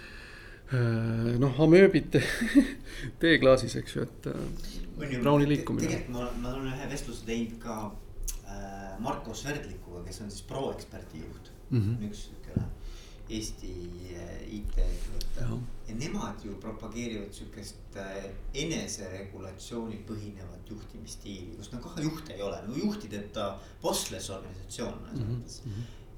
[1.38, 2.16] noh, amööbid
[3.22, 5.86] teeklaasis, eks ju, et äh, rauni liikumine.
[5.86, 7.76] tegelikult ma, ma olen ühe vestluse teinud ka
[8.48, 12.08] äh, Marko Sverdlikuga, kes on siis ProExperti juht mm, -hmm.
[12.08, 12.66] üks siukene
[13.26, 13.72] Eesti
[14.14, 15.46] äh, IT-ettevõte.
[15.88, 22.60] ja nemad ju propageerivad siukest äh, eneseregulatsioonil põhinevat juhtimisstiili, kus no kohe juhte ei ole,
[22.66, 25.36] no juhtideta bossless organisatsioon mõnes mm -hmm.
[25.36, 25.60] mõttes.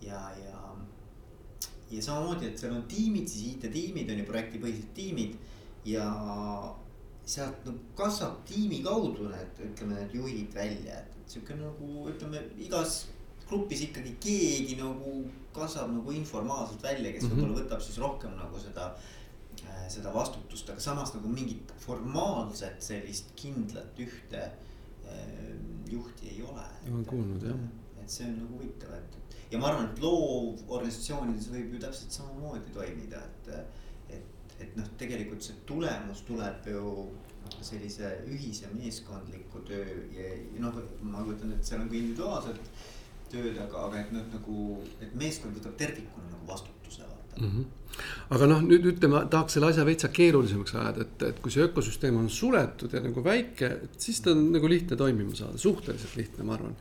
[0.02, 0.76] ja, ja
[1.90, 5.36] ja samamoodi, et seal on tiimid, siis IT-tiimid on ju projektipõhised tiimid
[5.88, 6.04] ja
[7.28, 12.42] sealt nagu kasvab tiimi kaudu need, ütleme, need juhid välja, et, et sihuke nagu ütleme
[12.64, 13.02] igas
[13.48, 15.22] grupis ikkagi keegi nagu
[15.56, 17.40] kasvab nagu informaalselt välja, kes mm -hmm.
[17.40, 18.90] võib-olla võtab siis rohkem nagu seda
[19.64, 25.54] äh,, seda vastutust, aga samas nagu mingit formaalset sellist kindlat ühte äh,
[25.88, 26.66] juhti ei ole.
[26.90, 27.58] olen kuulnud jah.
[28.02, 32.74] et see on nagu huvitav, et ja ma arvan, et loovorganisatsioonides võib ju täpselt samamoodi
[32.74, 33.52] toimida, et.
[33.54, 33.74] et,
[34.58, 37.08] et noh, tegelikult see tulemus tuleb ju
[37.64, 39.84] sellise ühise meeskondliku töö
[40.14, 42.70] ja, ja noh, ma kujutan, et seal on ka individuaalset
[43.32, 44.64] tööd, aga, aga et noh, nagu,
[45.04, 47.50] et meeskond võtab tervikuna nagu vastutuse vaata mm.
[47.52, 48.00] -hmm.
[48.36, 52.16] aga noh, nüüd ütleme, tahaks selle asja veitsa keerulisemaks ajada, et, et kui see ökosüsteem
[52.20, 56.58] on suletud ja nagu väike, siis ta on nagu lihtne toimima saada, suhteliselt lihtne, ma
[56.58, 56.76] arvan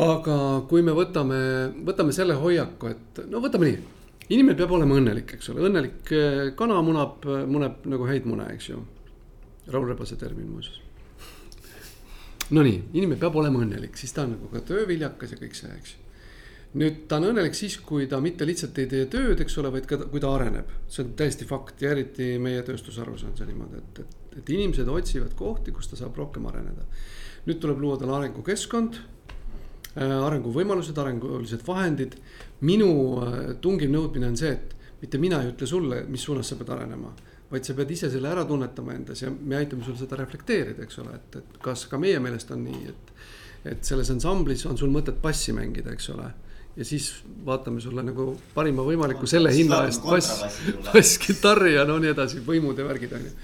[0.00, 0.36] aga
[0.68, 1.40] kui me võtame,
[1.84, 3.80] võtame selle hoiaku, et no võtame nii.
[4.32, 8.70] inimene peab olema õnnelik, eks ole, õnnelik eh, kana munab, muneb nagu häid mune, eks
[8.70, 8.80] ju.
[9.72, 10.80] Raul Rebase termin muuseas.
[12.52, 15.98] Nonii, inimene peab olema õnnelik, siis ta on nagu ka tööviljakas ja kõik see, eks
[16.78, 19.86] nüüd ta on õnnelik siis, kui ta mitte lihtsalt ei tee tööd, eks ole, vaid
[19.88, 20.70] ka kui ta areneb.
[20.88, 24.88] see on täiesti fakt ja eriti meie tööstusharus on see niimoodi, et, et, et inimesed
[24.88, 26.86] otsivad kohti, kus ta saab rohkem areneda.
[27.46, 29.00] nüüd tuleb luua talle arengukeskkond
[29.96, 32.16] arenguvõimalused, arengulised vahendid.
[32.60, 36.56] minu äh, tungiv nõudmine on see, et mitte mina ei ütle sulle, mis suunas sa
[36.56, 37.12] pead arenema
[37.52, 41.00] vaid sa pead ise selle ära tunnetama endas ja me aitame sul seda reflekteerida, eks
[41.02, 43.10] ole, et, et kas ka meie meelest on nii, et.
[43.74, 46.30] et selles ansamblis on sul mõtet bassi mängida, eks ole.
[46.76, 47.10] ja siis
[47.44, 52.80] vaatame sulle nagu parima võimaliku selle hinna eest bass, basskitarri ja no nii edasi, võimud
[52.80, 53.34] ja värgid on ju.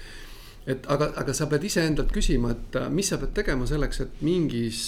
[0.73, 4.81] et aga, aga sa pead iseendalt küsima, et mis sa pead tegema selleks, et mingis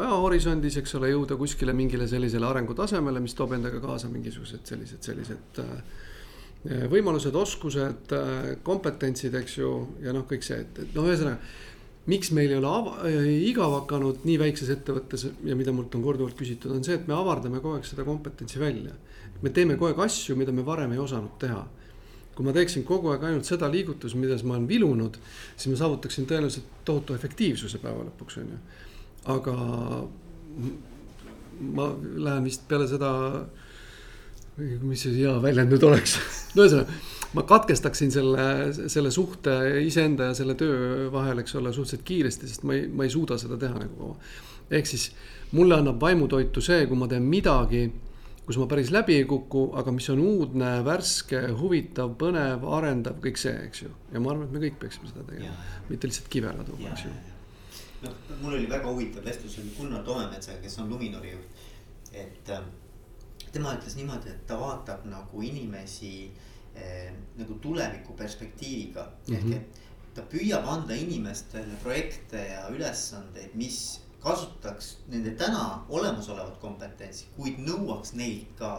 [0.00, 5.60] ajahorisondis, eks ole, jõuda kuskile mingile sellisele arengutasemele, mis toob endaga kaasa mingisugused sellised, sellised
[5.62, 9.72] äh, võimalused, oskused, äh, kompetentsid, eks ju,
[10.04, 11.38] ja noh, kõik see, et, et noh, ühesõnaga.
[12.06, 16.04] miks meil ei ole ava, äh, igav hakanud nii väikses ettevõttes ja mida mult on
[16.04, 18.92] korduvalt küsitud, on see, et me avardame kogu aeg seda kompetentsi välja.
[19.42, 21.66] me teeme kogu aeg asju, mida me varem ei osanud teha
[22.36, 25.14] kui ma teeksin kogu aeg ainult seda liigutust, milles ma olen vilunud,
[25.56, 28.58] siis ma saavutaksin tõenäoliselt tohutu efektiivsuse päeva lõpuks, on ju
[29.32, 29.56] aga
[31.76, 33.10] ma lähen vist peale seda,
[34.56, 36.16] mis see hea väljend nüüd oleks
[36.56, 36.96] no ühesõnaga,
[37.36, 38.46] ma katkestaksin selle,
[38.92, 43.06] selle suhte iseenda ja selle töö vahel, eks ole, suhteliselt kiiresti, sest ma ei, ma
[43.06, 44.16] ei suuda seda teha nagu.
[44.70, 45.10] ehk siis
[45.56, 47.84] mulle annab vaimutoitu see, kui ma teen midagi,
[48.46, 53.40] kus ma päris läbi ei kuku, aga mis on uudne, värske, huvitav, põnev, arendav, kõik
[53.42, 53.94] see, eks ju.
[54.12, 55.56] ja ma arvan, et me kõik peaksime seda tegema,
[55.90, 57.16] mitte lihtsalt kivela tuua, eks ju.
[58.06, 61.64] Noh, mul oli väga huvitav vestlus oli Gunnar Toemetsaga, kes on Luminori juht,
[62.12, 62.62] et äh,
[63.52, 66.30] tema ütles niimoodi, et ta vaatab nagu inimesi
[66.74, 69.34] eh, nagu tuleviku perspektiiviga mm.
[69.34, 69.36] -hmm.
[69.36, 69.84] ehk et
[70.16, 78.14] ta püüab anda inimestele projekte ja ülesandeid, mis kasutaks nende täna olemasolevat kompetentsi, kuid nõuaks
[78.16, 78.70] neilt ka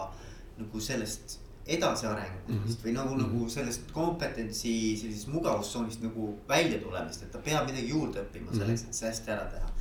[0.57, 1.37] nagu sellest
[1.67, 2.83] edasiarengumist mm -hmm.
[2.85, 3.33] või nagu mm, -hmm.
[3.37, 8.83] nagu sellest kompetentsi sellisest mugavustsoonist nagu välja tulemist, et ta peab midagi juurde õppima selleks,
[8.83, 9.73] et see hästi ära teha.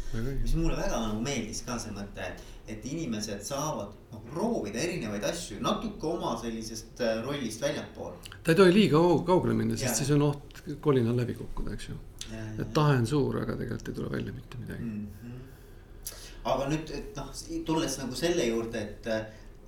[0.42, 5.24] mis mulle väga nagu meeldis ka see mõte, et et inimesed saavad noh proovida erinevaid
[5.28, 8.12] asju natuke oma sellisest äh, rollist väljapool.
[8.42, 9.94] ta ei tohi liiga kaugele minna, sest ja.
[10.00, 11.98] siis on oht kolinal läbi kukkuda, eks ju.
[12.58, 15.06] et tahe on suur, aga tegelikult ei tule välja mitte midagi mm.
[15.22, 16.12] -hmm.
[16.54, 17.30] aga nüüd, et noh,
[17.70, 19.06] tulles nagu selle juurde, et,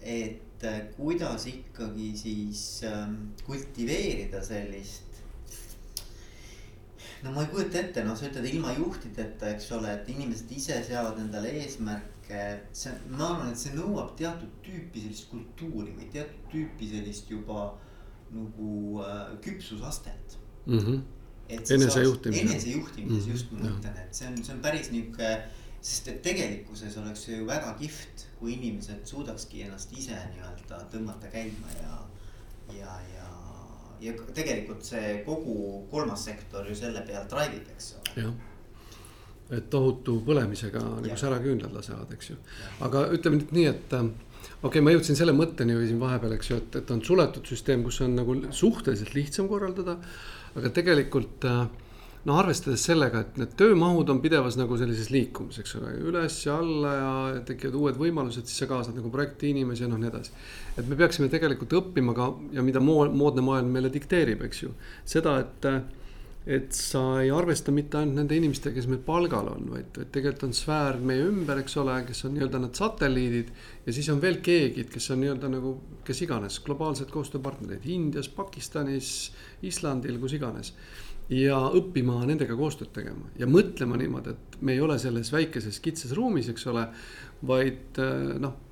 [0.03, 0.48] et
[0.97, 5.09] kuidas ikkagi siis ähm, kultiveerida sellist
[7.23, 10.79] no ma ei kujuta ette, noh, sa ütled ilma juhtideta, eks ole, et inimesed ise
[10.87, 12.43] seavad endale eesmärke
[12.77, 17.73] see, ma arvan, et see nõuab teatud tüüpi sellist kultuuri või teatud tüüpi sellist juba
[18.35, 20.79] nagu äh, küpsusastet mm.
[20.79, 21.03] -hmm.
[21.49, 22.51] enesejuhtimises.
[22.51, 23.33] enesejuhtimises mm -hmm.
[23.33, 25.33] just ma mõtlen, et see on, see on päris nihuke,
[25.81, 31.31] sest et tegelikkuses oleks see ju väga kihvt, kui inimesed suudakski ennast ise nii-öelda tõmmata
[31.33, 31.97] käima ja,
[32.77, 33.31] ja, ja,
[34.01, 38.31] ja tegelikult see kogu kolmas sektor ju selle pealt drive ib, eks ole
[39.55, 42.39] et tohutu põlemisega nagu säraküünlad lasevad, eks ju.
[42.85, 46.35] aga ütleme nüüd nii, et äh, okei okay,, ma jõudsin selle mõtteni ju siin vahepeal,
[46.37, 49.97] eks ju, et, et on suletud süsteem, kus on nagu suhteliselt lihtsam korraldada.
[50.59, 51.65] aga tegelikult äh,
[52.29, 56.59] noh, arvestades sellega, et need töömahud on pidevas nagu sellises liikumises, eks ole, üles ja
[56.61, 57.13] alla ja
[57.49, 60.35] tekivad uued võimalused, siis sa kaasad nagu projekti inimesi ja noh, nii edasi.
[60.77, 64.75] et me peaksime tegelikult õppima ka ja mida moodne maailm meile dikteerib, eks ju,
[65.17, 65.73] seda, et
[66.49, 70.55] et sa ei arvesta mitte ainult nende inimestega, kes meil palgal on, vaid tegelikult on
[70.57, 73.51] sfäär meie ümber, eks ole, kes on nii-öelda need satelliidid.
[73.85, 75.75] ja siis on veel keegi, kes on nii-öelda nagu
[76.09, 79.11] kes iganes, globaalsed koostööpartnerid Indias, Pakistanis,
[79.69, 80.73] Islandil, kus iganes.
[81.29, 86.15] Ja õppima nendega koostööd tegema ja mõtlema niimoodi, et me ei ole selles väikeses kitsas
[86.17, 86.87] ruumis, eks ole,
[87.49, 88.01] vaid
[88.41, 88.65] noh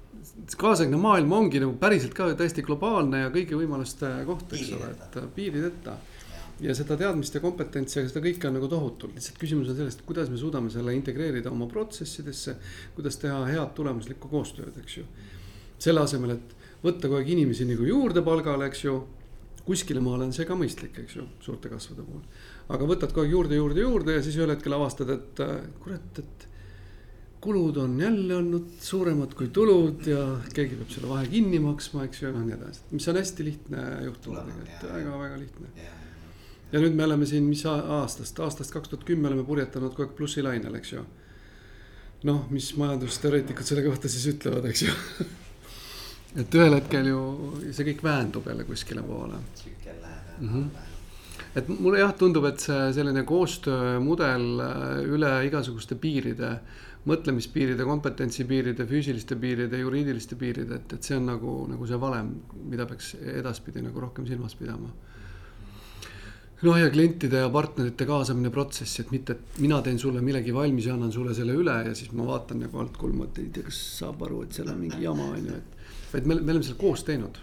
[0.58, 5.18] kaasaegne maailm ongi nagu päriselt ka täiesti globaalne ja kõigi võimaluste koht, eks ole, et
[5.36, 5.96] piirideta
[6.60, 9.98] ja seda teadmist ja kompetentsi, aga seda kõike on nagu tohutult, lihtsalt küsimus on selles,
[9.98, 12.56] et kuidas me suudame selle integreerida oma protsessidesse.
[12.96, 15.04] kuidas teha head tulemuslikku koostööd, eks ju.
[15.78, 18.96] selle asemel, et võtta kogu aeg inimesi nagu juurde palgale, eks ju.
[19.66, 22.22] kuskile maale on see ka mõistlik, eks ju, suurte kasvude puhul.
[22.72, 26.22] Aga võtad kogu aeg juurde, juurde, juurde ja siis ühel hetkel avastad, et äh, kurat,
[26.22, 26.46] et
[27.46, 30.22] kulud on jälle olnud suuremad kui tulud ja
[30.54, 33.84] keegi peab selle vahe kinni maksma, eks ju, ja nii edasi, mis on hästi lihtne
[34.08, 35.86] juhtum tegelikult, väga-väga lihtne.
[36.72, 40.16] Ja nüüd me oleme siin, mis aastast, aastast kaks tuhat kümme oleme purjetanud kogu aeg
[40.18, 41.04] plussilainel, eks ju.
[42.26, 44.96] noh, mis majandusteoreetikud selle kohta siis ütlevad, eks ju.
[46.42, 47.20] Et ühel hetkel ju
[47.70, 49.38] see kõik väändub jälle kuskile poole.
[49.54, 50.50] tsükkel läheb mm.
[50.50, 50.85] -hmm
[51.56, 56.56] et mulle jah, tundub, et see selline koostöömudel äh, üle igasuguste piiride,
[57.06, 62.32] mõtlemispiiride, kompetentsipiiride, füüsiliste piiride, juriidiliste piiride, et, et see on nagu, nagu see valem,
[62.66, 64.90] mida peaks edaspidi nagu rohkem silmas pidama
[66.62, 70.88] noh, ja klientide ja partnerite kaasamine protsessi, et mitte, et mina teen sulle millegi valmis
[70.88, 73.80] ja annan sulle selle üle ja siis ma vaatan nagu altkulmu, et ei tea, kas
[74.00, 75.92] saab aru, et seal on mingi jama, on ju, et.
[76.14, 77.42] vaid me, me oleme selle koos teinud.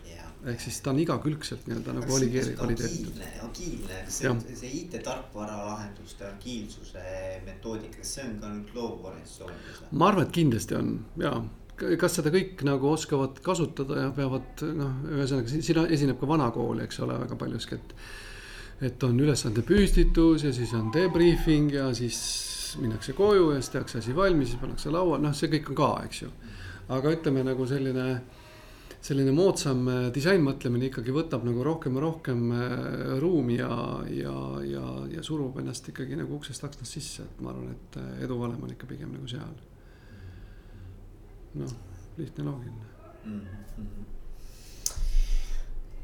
[0.52, 3.20] Ehk siis ta on igakülgselt nii-öelda nagu valigeeri-, valideeritud.
[3.48, 7.04] agiilne, kas see, see IT-tarkvara lahenduste agiilsuse
[7.46, 9.84] metoodika, kas see on ka nüüd loov organisatsioonides?
[9.92, 11.38] ma arvan, et kindlasti on ja
[12.00, 16.86] kas seda kõik nagu oskavad kasutada ja peavad noh, ühesõnaga siin esineb ka vana kooli,
[16.86, 17.98] eks ole, väga paljuski, et
[18.84, 22.18] et on ülesande püstitus ja siis on debriefing ja siis
[22.82, 25.90] minnakse koju ja siis tehakse asi valmis, siis pannakse lauale, noh, see kõik on ka,
[26.08, 26.32] eks ju.
[26.92, 28.08] aga ütleme nagu selline,
[29.04, 33.76] selline moodsam äh, disainmõtlemine ikkagi võtab nagu rohkem ja rohkem äh, ruumi ja,
[34.08, 34.38] ja,
[34.68, 38.40] ja, ja surub ennast ikkagi nagu uksest aknast sisse, et ma arvan, et äh, edu
[38.40, 39.54] valem on ikka pigem nagu seal.
[41.60, 41.76] noh,
[42.18, 42.90] lihtne, loogiline
[43.26, 43.40] mm.
[43.40, 44.13] -hmm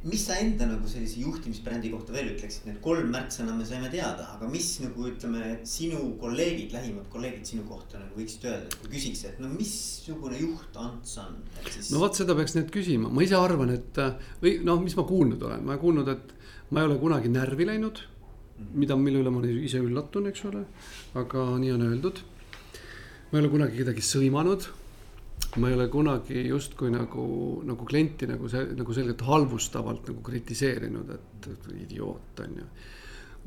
[0.03, 4.29] mis sa enda nagu sellise juhtimisbrändi kohta veel ütleksid, need kolm märksõna me saime teada,
[4.37, 9.25] aga mis nagu ütleme, sinu kolleegid, lähimad kolleegid sinu kohta nagu võiksid öelda, kui küsiks,
[9.27, 11.35] et no missugune juht Ants on,
[11.65, 11.91] siis.
[11.91, 13.99] no vot, seda peaks nüüd küsima, ma ise arvan, et
[14.39, 16.33] või noh, mis ma kuulnud olen, ma olen kuulnud, et
[16.71, 18.05] ma ei ole kunagi närvi läinud.
[18.75, 20.65] mida, mille üle ma ise üllatun, eks ole,
[21.19, 22.23] aga nii on öeldud.
[23.31, 24.71] ma ei ole kunagi kedagi sõimanud
[25.57, 27.25] ma ei ole kunagi justkui nagu,
[27.65, 32.67] nagu klienti nagu see, nagu selgelt halvustavalt nagu kritiseerinud, et, idioot on ju.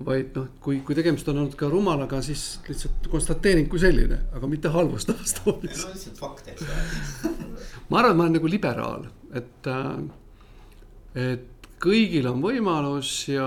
[0.03, 4.49] vaid noh, kui, kui tegemist on olnud ka rumalaga, siis lihtsalt konstateering kui selline, aga
[4.51, 5.85] mitte halvustavas toonis.
[5.85, 7.33] no lihtsalt fakt, eks ole
[7.93, 9.07] ma arvan, et ma olen nagu liberaal,
[9.39, 9.71] et,
[11.23, 13.47] et kõigil on võimalus ja,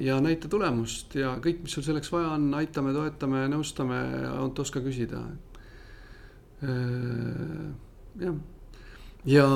[0.00, 4.82] ja näita tulemust ja kõik, mis sul selleks vaja on, aitame, toetame, nõustame, ainult oska
[4.82, 5.22] küsida
[8.20, 8.34] jah,
[9.24, 9.46] ja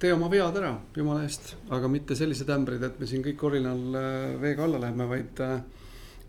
[0.00, 3.98] tee oma vead ära, jumala eest, aga mitte sellised ämbrid, et me siin kõik orinal
[3.98, 5.58] äh, veega alla läheme, vaid, äh,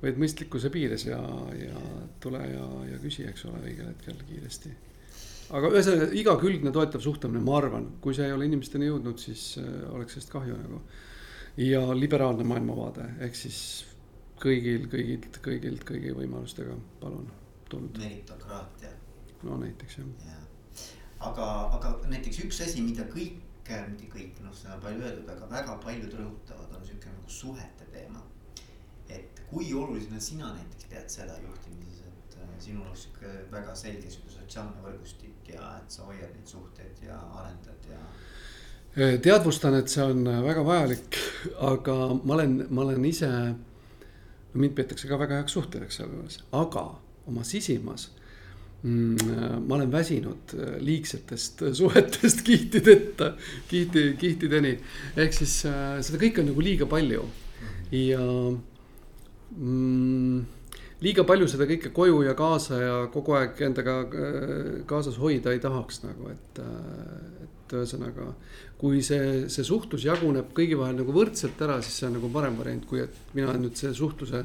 [0.01, 1.19] vaid mõistlikkuse piires ja,
[1.55, 1.83] ja
[2.23, 4.73] tule ja, ja küsi, eks ole, õigel hetkel kiiresti.
[5.57, 9.71] aga ühesõnaga igakülgne toetav suhtlemine, ma arvan, kui see ei ole inimesteni jõudnud, siis äh,
[9.95, 10.83] oleks sellest kahju nagu.
[11.61, 13.61] ja liberaalne maailmavaade, ehk siis
[14.41, 17.31] kõigil, kõigilt, kõigilt, kõigi võimalustega, palun,
[17.71, 18.03] tuld.
[18.03, 18.95] meritokraatia.
[19.47, 20.40] no näiteks jah ja
[21.27, 23.39] aga, aga näiteks üks asi, mida kõik,
[23.87, 27.87] mitte kõik, noh, seda on palju öeldud, aga väga paljud rõhutavad, on sihuke nagu suhete
[27.93, 28.23] teema.
[29.11, 34.09] et kui olulisena sina näiteks pead seda juhtimises, et äh, sinul on sihuke väga selge
[34.09, 39.91] sihuke sotsiaalne võrgustik ja et sa hoiad neid suhteid ja arendad ja äh, teadvustan, et
[39.91, 41.19] see on äh, väga vajalik,
[41.73, 43.31] aga ma olen, ma olen ise,
[44.53, 46.87] mind peetakse ka väga heaks suhtlejaks sealjuures, aga
[47.27, 48.09] oma sisimas
[48.83, 53.33] ma olen väsinud äh, liigsetest äh, suhetest kihtideta,
[53.69, 54.79] kihti, kihtideni.
[55.15, 57.27] ehk siis äh, seda kõike on nagu liiga palju
[57.93, 58.23] ja
[59.53, 60.41] mm,
[61.05, 63.99] liiga palju seda kõike koju ja kaasa ja kogu aeg endaga
[64.89, 66.61] kaasas hoida ei tahaks nagu, et,
[67.45, 68.31] et ühesõnaga.
[68.81, 72.57] kui see, see suhtlus jaguneb kõigi vahel nagu võrdselt ära, siis see on nagu parem
[72.57, 74.41] variant, kui et mina nüüd see suhtluse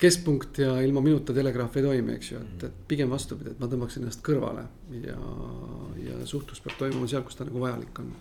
[0.00, 3.68] keskpunkt ja ilma minuta telegraaf ei toimi, eks ju, et, et pigem vastupidi, et ma
[3.68, 4.64] tõmbaksin ennast kõrvale
[5.02, 5.16] ja,
[6.06, 8.14] ja suhtlus peab toimuma seal, kus ta nagu vajalik on.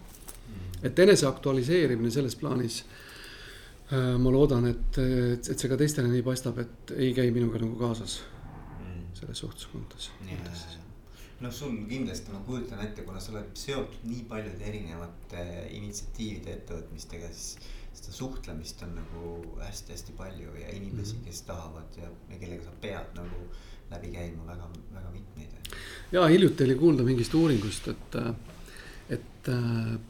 [0.83, 4.17] et enese aktualiseerimine selles plaanis äh,.
[4.19, 7.79] ma loodan, et, et, et see ka teistele nii paistab, et ei käi minuga nagu
[7.79, 8.19] kaasas
[9.19, 10.11] selles suhtluskontos.
[11.39, 15.43] noh, sul kindlasti ma kujutan ette, kuna sa oled seotud nii paljude erinevate
[15.77, 21.25] initsiatiivide ettevõtmistega, siis seda suhtlemist on nagu hästi-hästi palju ja inimesi, mhm.
[21.25, 23.47] kes tahavad ja, ja kellega sa pead nagu
[23.89, 25.73] läbi käima väga, väga mitmeid.
[26.11, 28.19] ja hiljuti oli kuulda mingist uuringust, et,
[29.09, 29.49] et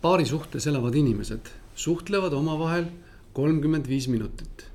[0.02, 2.90] paari suhtes elavad inimesed suhtlevad omavahel
[3.34, 4.66] kolmkümmend viis minutit.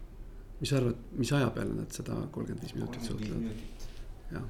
[0.61, 3.62] mis sa arvad, mis aja peale nad seda kolmkümmend viis minutit suhtlevad?
[4.33, 4.48] jah.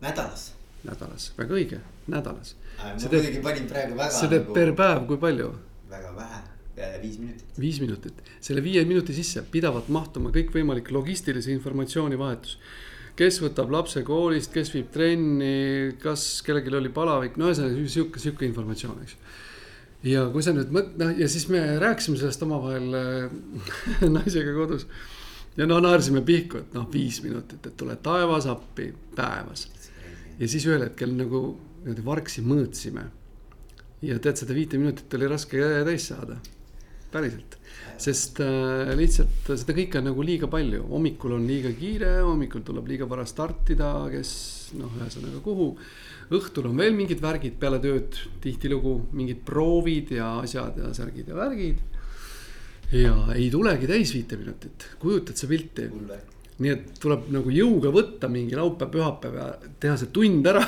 [0.00, 0.52] nädalas
[0.84, 2.54] nädalas, väga õige, nädalas.
[2.78, 4.14] ma muidugi panin praegu väga.
[4.14, 4.54] see teeb nagu...
[4.60, 5.50] per päev, kui palju?
[5.90, 6.57] väga vähe
[7.02, 7.58] viis minutit.
[7.60, 12.58] viis minutit, selle viie minuti sisse pidavalt mahtuma kõikvõimalik logistilise informatsiooni vahetus.
[13.18, 18.46] kes võtab lapse koolist, kes viib trenni, kas kellelgi oli palavik, no ühesõnaga sihuke, sihuke
[18.46, 19.16] informatsioon, eks
[20.06, 23.32] ja kui sa nüüd mõt-, noh ja siis me rääkisime sellest omavahel äh,
[24.16, 24.86] naisega kodus.
[25.56, 29.66] ja no naersime pihku, et noh, viis minutit, et tule taevas appi päevas.
[30.38, 31.42] ja siis ühel hetkel nagu
[31.82, 33.08] niimoodi vargsi mõõtsime.
[34.02, 36.38] ja tead, seda viite minutit oli raske täis saada
[37.12, 37.56] päriselt,
[38.00, 42.88] sest äh, lihtsalt seda kõike on nagu liiga palju, hommikul on liiga kiire, hommikul tuleb
[42.90, 44.32] liiga vara startida, kes
[44.78, 45.70] noh, ühesõnaga kuhu.
[46.36, 51.38] õhtul on veel mingid värgid peale tööd, tihtilugu mingid proovid ja asjad ja särgid ja
[51.38, 51.78] värgid.
[52.92, 55.88] ja ei tulegi täis viite minutit, kujutad sa pilti?
[56.58, 59.48] nii et tuleb nagu jõuga võtta mingi laupäev, pühapäev ja
[59.80, 60.64] teha see tund ära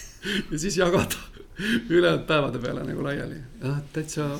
[0.50, 1.20] ja siis jagada
[1.88, 4.30] ülejäänud päevade peale nagu laiali, jah, täitsa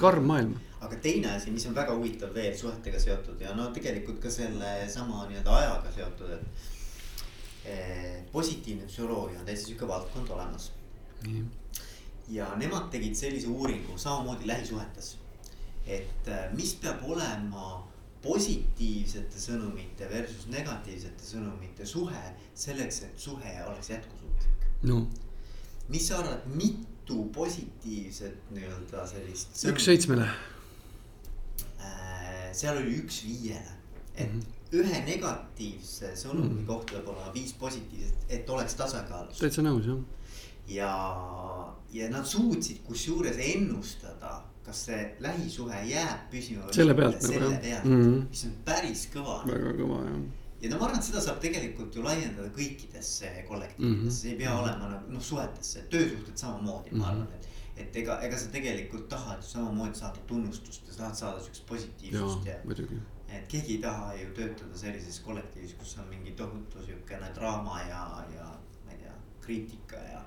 [0.00, 0.54] karm maailm
[0.86, 5.26] aga teine asi, mis on väga huvitav veel suhetega seotud ja no tegelikult ka sellesama
[5.30, 8.22] nii-öelda ajaga seotud, et eh,.
[8.32, 10.70] positiivne psühholoogia on täitsa sihuke valdkond olemas
[11.26, 11.46] mm..
[12.36, 15.16] ja nemad tegid sellise uuringu samamoodi lähisuhetes.
[15.86, 17.84] et eh, mis peab olema
[18.22, 25.06] positiivsete sõnumite versus negatiivsete sõnumite suhe selleks, et suhe oleks jätkusuutlik no..
[25.88, 29.64] mis sa arvad, mitu positiivset nii-öelda sellist.
[29.72, 30.28] üks seitsmele
[32.52, 33.76] seal oli üks viiele,
[34.16, 34.80] et mm -hmm.
[34.80, 36.66] ühe negatiivse sõnumi mm -hmm.
[36.66, 39.38] kohta peab olema viis positiivset, et oleks tasakaalus.
[39.38, 39.98] täitsa nõus jah.
[40.68, 40.92] ja,
[41.92, 46.66] ja nad suutsid kusjuures ennustada kas see lähisuhe jääb püsima.
[46.74, 47.84] selle pealt nagu jah.
[47.84, 48.28] mm, -hmm.
[48.30, 49.36] mis on päris kõva.
[49.46, 50.20] väga kõva jah.
[50.60, 54.16] ja no ma arvan, et seda saab tegelikult ju laiendada kõikidesse kollektiividesse mm, -hmm.
[54.20, 57.04] see ei pea olema nagu noh, suhetesse, töösuhted samamoodi mm, -hmm.
[57.04, 57.48] ma arvan, et.
[57.76, 61.66] Et ega, ega sa tegelikult tahad ju samamoodi saada tunnustust ja sa tahad saada siukest
[61.66, 63.00] positiivsust ja, ja.
[63.38, 68.02] et keegi ei taha ju töötada sellises kollektiivis, kus on mingi tohutu siukene draama ja,
[68.34, 68.48] ja
[68.84, 70.22] ma ei tea, kriitika ja.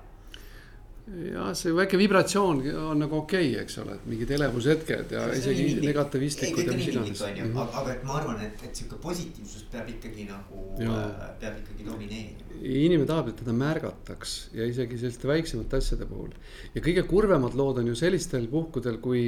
[1.10, 5.54] Jah, see väike vibratsioon on nagu okei okay,, eks ole, et mingid elevushetked ja see
[5.56, 7.22] isegi negatiivistlikud ja mis iganes.
[7.24, 7.56] Mhm.
[7.56, 10.98] aga, aga et ma arvan, et, et sihuke positiivsus peab ikkagi nagu, äh,
[11.42, 12.48] peab ikkagi domineerima.
[12.60, 16.34] inimene tahab, et teda märgataks ja isegi selliste väiksemate asjade puhul.
[16.74, 19.24] ja kõige kurvemad lood on ju sellistel puhkudel, kui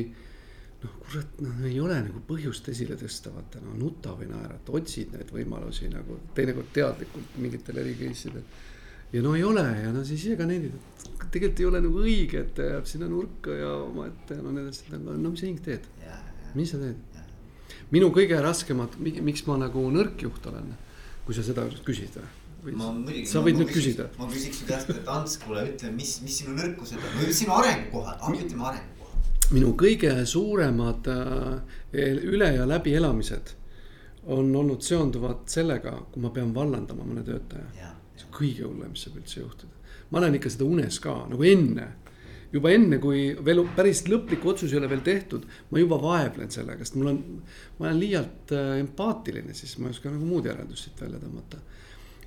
[0.83, 5.16] noh, kurat, noh ei ole nagu põhjust esile tõsta, vaata no nuta või naerata, otsid
[5.16, 8.47] neid võimalusi nagu teinekord teadlikult mingitel eri case idel.
[9.12, 12.04] Ja no ei ole ja no siis ise ka nendid, et tegelikult ei ole nagu
[12.04, 15.48] õige, et ta jääb sinna nurka ja omaette ja no nii edasi, no mis sa
[15.48, 15.88] hing teed,
[16.58, 17.08] mis sa teed?
[17.92, 20.72] minu kõige raskemad, miks ma nagu nõrk juht olen,
[21.26, 22.16] kui sa seda küsid
[22.62, 22.76] või?
[22.78, 23.26] ma muidugi.
[23.28, 24.08] sa võid nüüd küsida.
[24.18, 27.56] ma küsiks su käest, et Ants, kuule ütle, mis, mis sinu nõrkused on või sinu
[27.58, 28.92] arengukohad, ütleme areng
[29.52, 31.74] minu kõige suuremad äh,
[32.32, 33.56] üle ja läbielamised
[34.32, 37.90] on olnud seonduvad sellega, kui ma pean vallandama mõne töötaja.
[38.16, 39.80] See on kõige hullem, mis saab üldse juhtuda.
[40.12, 41.86] ma näen ikka seda unes ka nagu enne,
[42.52, 46.84] juba enne, kui veel päris lõplik otsus ei ole veel tehtud, ma juba vaevlen sellega,
[46.84, 47.22] sest mul on,
[47.78, 51.62] ma olen liialt äh, empaatiline, siis ma ei oska nagu muud järeldust siit välja tõmmata.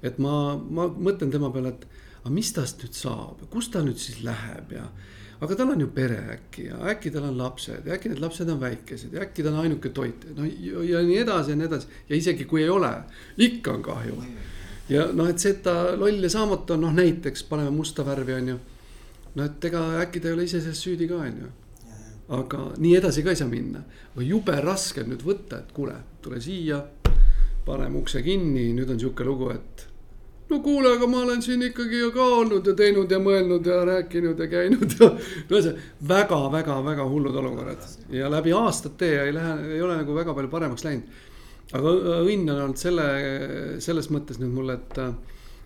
[0.06, 1.86] et ma, ma mõtlen tema peale, et
[2.24, 4.88] aga mis tast nüüd saab, kus ta nüüd siis läheb ja
[5.46, 8.50] aga tal on ju pere äkki ja äkki tal on lapsed ja äkki need lapsed
[8.50, 11.70] on väikesed ja äkki ta on ainuke toit, no ja, ja nii edasi ja nii
[11.70, 12.92] edasi ja isegi kui ei ole,
[13.38, 14.20] ikka on kahju.
[14.90, 18.34] Ja noh, et see, et ta loll ja saamatu on, noh näiteks paneme musta värvi,
[18.34, 18.58] on ju.
[19.36, 21.50] no et ega äkki ta ei ole ise selles süüdi ka, on ju.
[22.40, 23.84] aga nii edasi ka ei saa minna,
[24.22, 26.84] jube raske on nüüd võtta, et kuule, tule siia,
[27.66, 29.88] paneme ukse kinni, nüüd on sihuke lugu, et
[30.50, 33.80] no kuule, aga ma olen siin ikkagi ju ka olnud ja teinud ja mõelnud ja
[33.88, 35.10] rääkinud ja käinud ja.
[35.50, 35.74] no see
[36.10, 41.24] väga-väga-väga hullud olukorrad ja läbi aastate ei lähe, ei ole nagu väga palju paremaks läinud.
[41.74, 43.06] Aga õnn on olnud selle,
[43.82, 45.00] selles mõttes nüüd mul, et,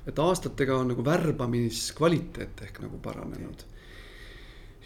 [0.08, 3.66] et aastatega on nagu värbamiskvaliteet ehk nagu paranenud.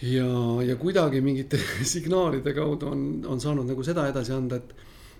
[0.01, 0.29] ja,
[0.65, 1.59] ja kuidagi mingite
[1.95, 4.73] signaalide kaudu on, on saanud nagu seda edasi anda, et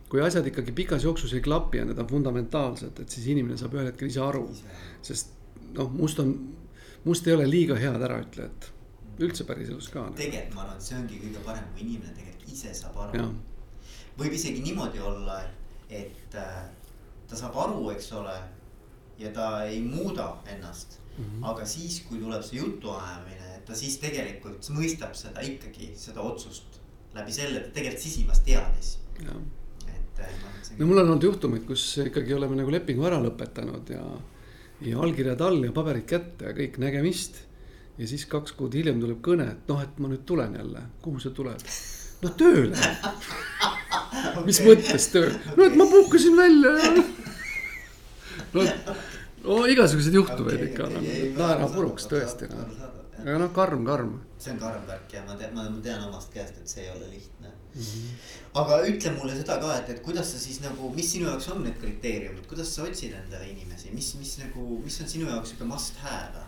[0.09, 3.77] kui asjad ikkagi pikas jooksus ei klapi ja need on fundamentaalsed, et siis inimene saab
[3.77, 4.43] ühel hetkel ise aru.
[5.01, 5.33] sest
[5.77, 6.35] noh, must on,
[7.05, 8.69] must ei ole liiga head äraütlejat,
[9.21, 10.07] üldse päriselus ka.
[10.17, 13.27] tegelikult ma arvan, et see ongi kõige parem, kui inimene tegelikult ise saab aru.
[14.19, 15.62] võib isegi niimoodi olla, et
[16.39, 16.59] äh,
[17.29, 18.35] ta saab aru, eks ole,
[19.19, 21.23] ja ta ei muuda ennast mm.
[21.23, 21.49] -hmm.
[21.51, 26.79] aga siis, kui tuleb see jutuajamine, et ta siis tegelikult mõistab seda ikkagi, seda otsust
[27.13, 32.71] läbi selle, ta tegelikult sisimas teadis no mul on olnud juhtumeid, kus ikkagi oleme nagu
[32.73, 34.03] lepingu ära lõpetanud ja,
[34.87, 37.43] ja allkirjad all ja paberid kätte ja kõik nägemist.
[37.97, 41.21] ja siis kaks kuud hiljem tuleb kõne, et noh, et ma nüüd tulen jälle, kuhu
[41.21, 41.61] sa tuled?
[42.23, 44.45] No tööle okay..
[44.47, 45.33] mis mõttes töö?
[45.57, 46.93] no et ma puhkasin välja ja.
[48.55, 48.67] no,
[49.45, 52.91] no igasuguseid juhtumeid okay, ikka okay, nagu naera puruks tõesti noh
[53.23, 54.13] aga noh, karm, karm.
[54.37, 57.07] see on karm värk ja ma tean, ma tean omast käest, et see ei ole
[57.11, 57.81] lihtne mm.
[57.81, 58.09] -hmm.
[58.61, 61.63] aga ütle mulle seda ka, et, et kuidas sa siis nagu, mis sinu jaoks on
[61.63, 65.69] need kriteeriumid, kuidas sa otsid endale inimesi, mis, mis nagu, mis on sinu jaoks sihuke
[65.69, 66.43] must have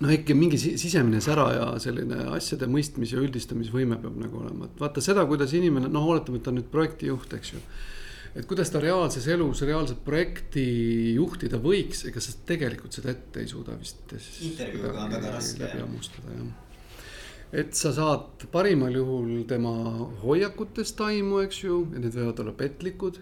[0.00, 0.04] äh.?
[0.04, 4.80] no ikka mingi sisemine sära ja selline asjade mõistmise ja üldistamisvõime peab nagu olema, et
[4.80, 7.64] vaata seda, kuidas inimene, noh, oletame, et ta on nüüd projektijuht, eks ju
[8.34, 10.64] et kuidas ta reaalses elus reaalset projekti
[11.16, 14.04] juhtida võiks, ega sa tegelikult seda ette ei suuda vist.
[14.46, 15.62] intervjuuga on väga raske.
[15.64, 16.52] läbi hammustada jah.
[17.62, 19.72] et sa saad parimal juhul tema
[20.22, 23.18] hoiakutest aimu, eks ju, ja need võivad olla petlikud.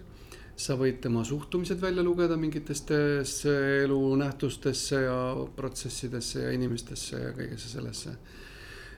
[0.59, 3.53] Sa võid tema suhtumised välja lugeda mingitesse
[3.85, 5.19] elunähtustesse ja
[5.55, 8.17] protsessidesse ja inimestesse ja kõigesse sellesse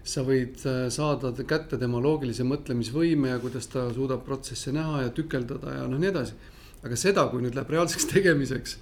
[0.03, 5.11] sa võid äh, saada kätte tema loogilise mõtlemisvõime ja kuidas ta suudab protsesse näha ja
[5.15, 6.37] tükeldada ja noh, nii edasi.
[6.81, 8.77] aga seda, kui nüüd läheb reaalseks tegemiseks,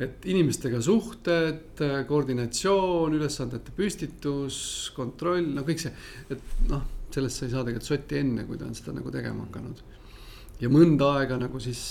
[0.00, 4.58] et inimestega suhted, koordinatsioon, ülesandete püstitus,
[4.96, 5.92] kontroll, no kõik see,
[6.30, 9.48] et noh, sellest sa ei saa tegelikult sotti enne, kui ta on seda nagu tegema
[9.48, 9.80] hakanud.
[10.60, 11.82] Ja mõnda aega nagu siis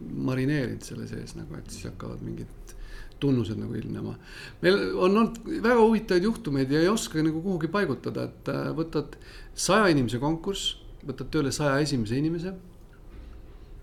[0.00, 2.74] marineerid selle sees nagu, et siis hakkavad mingid
[3.20, 4.14] tunnused nagu ilmnema.
[4.62, 9.18] meil on olnud väga huvitavaid juhtumeid ja ei oska nagu kuhugi paigutada, et äh, võtad
[9.54, 12.54] saja inimese konkurss, võtad tööle saja esimese inimese.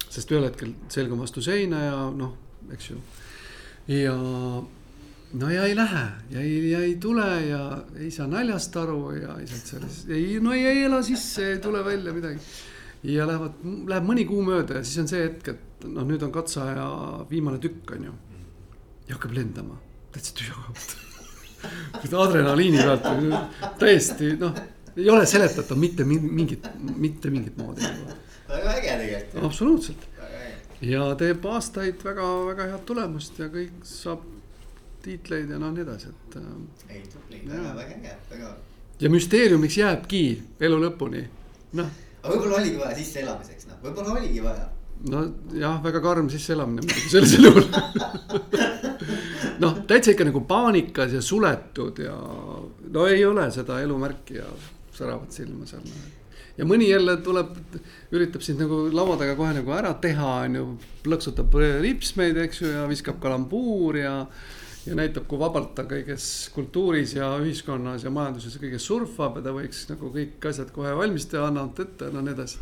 [0.09, 2.33] sest ühel hetkel selg on vastu seina ja noh,
[2.73, 2.97] eks ju.
[3.91, 4.15] ja,
[5.33, 7.61] no ja ei lähe ja ei, ja ei tule ja
[7.99, 11.61] ei saa naljast aru ja ei saa sellest, ei no ei, ei ela sisse, ei
[11.61, 12.41] tule välja midagi.
[13.07, 16.33] Ja lähevad, läheb mõni kuu mööda ja siis on see hetk, et noh, nüüd on
[16.35, 16.87] katseaja
[17.29, 18.15] viimane tükk, on ju.
[19.07, 19.77] ja hakkab lendama,
[20.15, 20.57] täitsa tühja
[22.01, 24.59] koht adrenaliini pealt täiesti noh,
[24.97, 27.87] ei ole seletatav mitte mingit, mitte mingit moodi.
[28.49, 29.43] väga äge tegelikult.
[29.45, 30.07] absoluutselt
[30.81, 34.25] ja teeb aastaid väga-väga head tulemust ja kõik saab
[35.05, 36.35] tiitleid ja noh, nii edasi, et.
[36.39, 38.51] Äh, ei, tubli, väga, väga äge, väga.
[38.99, 40.21] ja müsteeriumiks jääbki
[40.67, 41.23] elu lõpuni,
[41.79, 42.03] noh.
[42.23, 44.67] Aga võib-olla oligi vaja sisseelamiseks, noh, võib-olla oligi vaja.
[45.13, 47.67] nojah, väga karm sisseelamine muidugi sellisel juhul
[49.63, 54.49] noh, täitsa ikka nagu paanikas ja suletud ja no ei ole seda elumärki ja
[54.97, 56.05] säravat silma seal no
[56.57, 57.53] ja mõni jälle tuleb,
[58.15, 60.67] üritab sind nagu laua taga kohe nagu ära teha, on ju,
[61.05, 61.53] plõksutab
[61.83, 64.13] ripsmeid, eks ju, ja viskab kalambuur ja
[64.87, 66.25] ja näitab, kui vabalt ta kõiges
[66.55, 70.93] kultuuris ja ühiskonnas ja majanduses ja kõiges surfab ja ta võiks nagu kõik asjad kohe
[70.97, 72.61] valmis teha, annavad ette ja no nii edasi.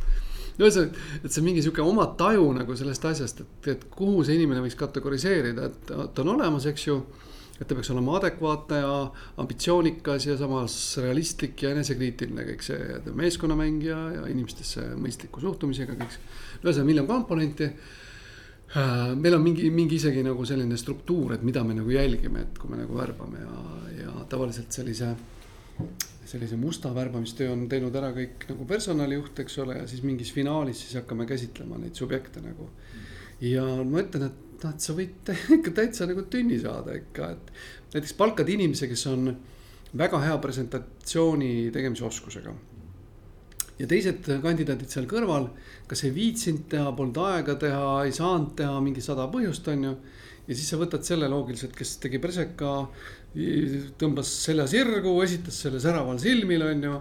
[0.55, 4.63] ühesõnaga, et see mingi sihuke oma taju nagu sellest asjast, et, et kuhu see inimene
[4.63, 7.01] võiks kategoriseerida, et ta on olemas, eks ju
[7.55, 8.95] et ta peaks olema adekvaatne ja
[9.39, 16.25] ambitsioonikas ja samas realistlik ja enesekriitiline, kõik see meeskonnamängija ja inimestesse mõistliku suhtumisega, kõik see.
[16.63, 17.69] ühesõnaga miljon komponenti
[18.75, 22.71] meil on mingi, mingi isegi nagu selline struktuur, et mida me nagu jälgime, et kui
[22.71, 23.61] me nagu värbame ja,
[24.01, 25.15] ja tavaliselt sellise.
[26.25, 30.79] sellise musta värbamistöö on teinud ära kõik nagu personalijuht, eks ole, ja siis mingis finaalis
[30.81, 32.69] siis hakkame käsitlema neid subjekte nagu.
[33.41, 37.51] ja ma ütlen, et noh, et sa võid ikka täitsa nagu tünni saada ikka, et
[37.93, 39.35] näiteks palkad inimese, kes on
[39.95, 42.55] väga hea presentatsiooni tegemise oskusega
[43.79, 45.49] ja teised kandidaadid seal kõrval,
[45.89, 49.93] kas ei viitsinud teha, polnud aega teha, ei saanud teha, mingi sada põhjust, on ju.
[50.47, 52.77] ja siis sa võtad selle loogiliselt, kes tegi preseka,
[53.99, 56.97] tõmbas selja sirgu, esitas selle säraval silmil, on ju.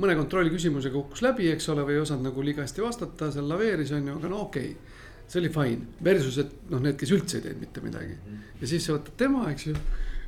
[0.00, 3.48] mõne kontrolli küsimusega kukkus läbi, eks ole, või ei osanud nagu liiga hästi vastata, seal
[3.48, 4.94] laveeris, on ju, aga no okei okay
[5.26, 8.14] see oli fine, versus, et noh, need, kes üldse ei teinud mitte midagi.
[8.60, 9.74] ja siis sa võtad tema, eks ju.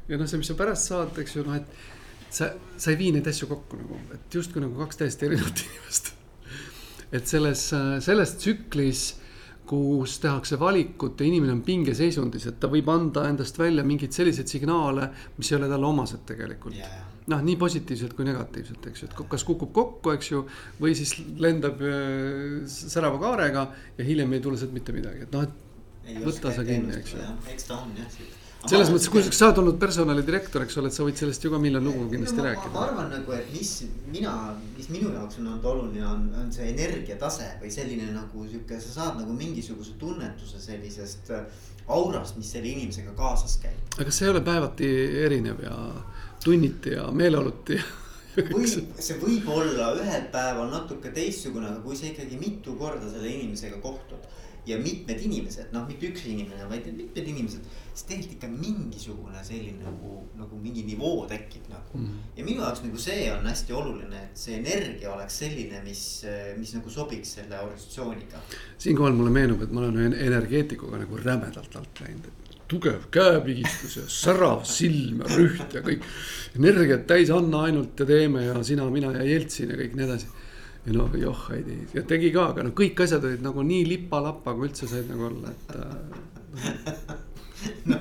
[0.09, 1.98] ja noh, see, mis sa pärast saad, eks ju, noh, et
[2.31, 6.13] sa, sa ei vii neid asju kokku nagu, et justkui nagu kaks täiesti erinevat inimest.
[7.13, 7.65] et selles,
[8.05, 9.05] selles tsüklis,
[9.69, 14.49] kus tehakse valikut ja inimene on pingeseisundis, et ta võib anda endast välja mingeid selliseid
[14.49, 19.09] signaale, mis ei ole talle omased tegelikult yeah noh, nii positiivselt kui negatiivselt, eks ju,
[19.11, 20.43] et kas kukub kokku, eks ju,
[20.81, 21.13] või siis
[21.43, 23.67] lendab äh, särava kaarega
[23.99, 27.31] ja hiljem ei tule sealt mitte midagi, et noh, et võta sa kinni, eks ju.
[27.53, 28.38] eks ta on jah
[28.71, 31.61] selles mõttes, kui sa oled olnud personalidirektor, eks ole, et sa võid sellest ju ka
[31.63, 32.73] miljon lugu kindlasti no, rääkida.
[32.75, 33.73] ma arvan nagu, et mis
[34.13, 34.35] mina,
[34.77, 38.95] mis minu jaoks on olnud oluline, on, on see energiatase või selline nagu sihuke, sa
[38.95, 41.47] saad nagu mingisuguse tunnetuse sellisest äh,
[41.89, 43.97] aurast, mis selle inimesega kaasas käib.
[43.99, 44.93] aga see ei ole päevati
[45.25, 45.79] erinev ja
[46.45, 47.81] tunniti ja meeleoluti
[48.53, 53.31] või see võib olla ühel päeval natuke teistsugune, aga kui sa ikkagi mitu korda selle
[53.33, 54.29] inimesega kohtud
[54.69, 59.83] ja mitmed inimesed, noh, mitte üks inimene, vaid mitmed inimesed siis tegelikult ikka mingisugune selline
[59.83, 62.19] nagu, nagu mingi nivoo tekib nagu mm.
[62.39, 66.03] ja minu jaoks nagu see on hästi oluline, et see energia oleks selline, mis,
[66.61, 68.43] mis nagu sobiks selle organisatsiooniga.
[68.85, 72.31] siinkohal mulle meenub, et ma olen energeetikuga nagu rämedalt alt läinud,
[72.69, 76.05] tugev käepigistus ja särav silm ja rüht ja kõik.
[76.59, 80.29] energiat täis, anna ainult ja teeme ja sina, mina ja Jeltsin ja kõik nii edasi.
[80.87, 83.87] Ja noh, joh, ei tee ja tegi ka, aga no kõik asjad olid nagu nii
[83.89, 87.17] lipa-lapa, kui üldse said nagu olla, et äh,
[87.91, 87.99] no,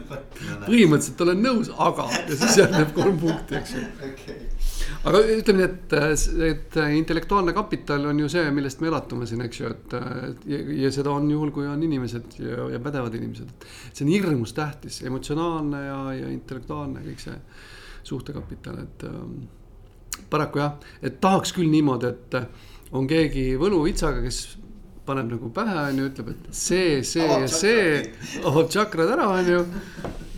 [0.68, 3.88] põhimõtteliselt olen nõus, aga ja siis järgneb kolm punkti, eks ju.
[4.11, 4.46] Okay..
[5.07, 5.95] Aga ütleme nii, et,
[6.49, 9.95] et intellektuaalne kapital on ju see, millest me elatume siin, eks ju, et
[10.51, 14.55] ja, ja seda on juhul, kui on inimesed ja, ja pädevad inimesed, see on hirmus
[14.57, 17.37] tähtis, emotsionaalne ja, ja intellektuaalne kõik see
[18.07, 19.41] suhtekapital, et ähm,
[20.31, 24.41] paraku jah, et tahaks küll niimoodi, et on keegi võluvitsaga, kes
[25.07, 27.83] paneb nagu pähe, on ju, ütleb, et see, see avab ja see,
[28.43, 29.61] avab tšakrad ära, on ju.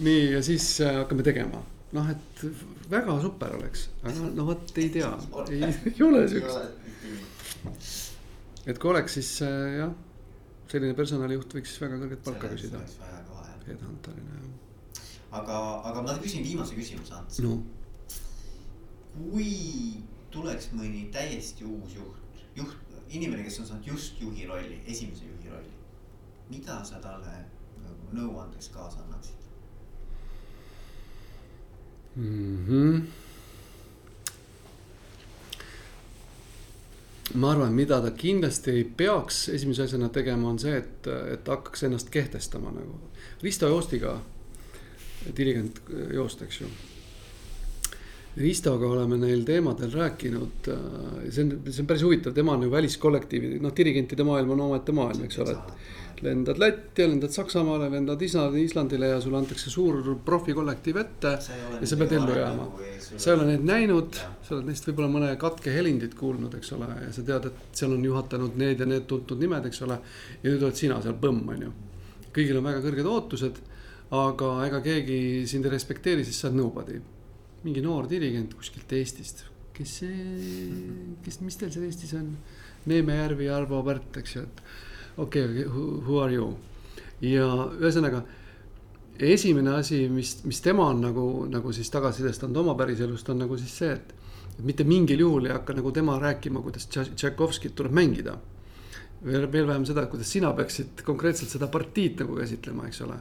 [0.05, 1.61] nii, ja siis äh, hakkame tegema,
[1.97, 2.43] noh, et
[2.89, 5.09] väga super oleks, aga no vot ei tea,
[5.49, 6.59] ei, ei ole siukest.
[8.65, 9.93] et kui oleks, siis äh, jah,
[10.71, 12.81] selline personalijuht võiks väga kõrget palka küsida.
[13.69, 15.01] Headhunterina jah.
[15.41, 15.57] aga,
[15.91, 17.59] aga ma küsin viimase küsimuse, Ants no..
[19.17, 19.51] kui
[20.33, 22.77] tuleks mõni täiesti uus juht, juht
[23.09, 25.75] inimene, kes on saanud just juhi rolli, esimese juhi rolli.
[26.49, 27.35] mida sa talle
[27.83, 29.48] nagu nõuandeks kaasa annaksid
[32.15, 32.65] mm?
[32.67, 33.01] -hmm.
[37.33, 41.83] ma arvan, mida ta kindlasti ei peaks esimese asjana tegema, on see, et, et hakkaks
[41.83, 42.99] ennast kehtestama nagu.
[43.43, 44.19] Risto Joostiga
[45.37, 45.81] dirigent
[46.13, 46.67] joosta, eks ju
[48.39, 50.67] Ristoga oleme neil teemadel rääkinud,
[51.27, 54.95] see on, see on päris huvitav, tema on ju väliskollektiivi, noh, dirigentide maailm on omaette
[54.95, 59.99] maailm, eks ole, et lendad Lätti ja lendad Saksamaale, lendad Islandile ja sulle antakse suur
[60.25, 61.33] profikollektiiv ette
[61.81, 62.69] ja sa pead ellu jääma.
[63.09, 66.89] sa ei ole neid näinud, sa oled neist võib-olla mõne katke Helindit kuulnud, eks ole,
[67.03, 69.99] ja sa tead, et seal on juhatanud need ja need tuntud nimed, eks ole.
[70.39, 71.75] ja nüüd oled sina seal põmm, on ju.
[72.31, 73.63] kõigil on väga kõrged ootused,
[74.15, 76.99] aga ega keegi sind ei respekteeri, siis sa oled nobody
[77.63, 79.43] mingi noor dirigent kuskilt Eestist,
[79.75, 80.25] kes see,
[81.25, 82.31] kes, mis teil seal Eestis on?
[82.89, 84.61] Neeme Järvi, Arvo Pärt, eks ju, et
[85.19, 85.65] okei okay,,
[86.05, 86.53] who are you?
[87.21, 88.23] ja ühesõnaga
[89.19, 93.75] esimene asi, mis, mis tema on nagu, nagu siis tagasisidestanud oma päriselust, on nagu siis
[93.81, 94.13] see, et.
[94.55, 98.37] et mitte mingil juhul ei hakka nagu tema rääkima, kuidas Tšaikovskit tuleb mängida.
[99.23, 103.17] veel, veel vähem seda, kuidas sina peaksid konkreetselt seda partiit nagu käsitlema, eks ole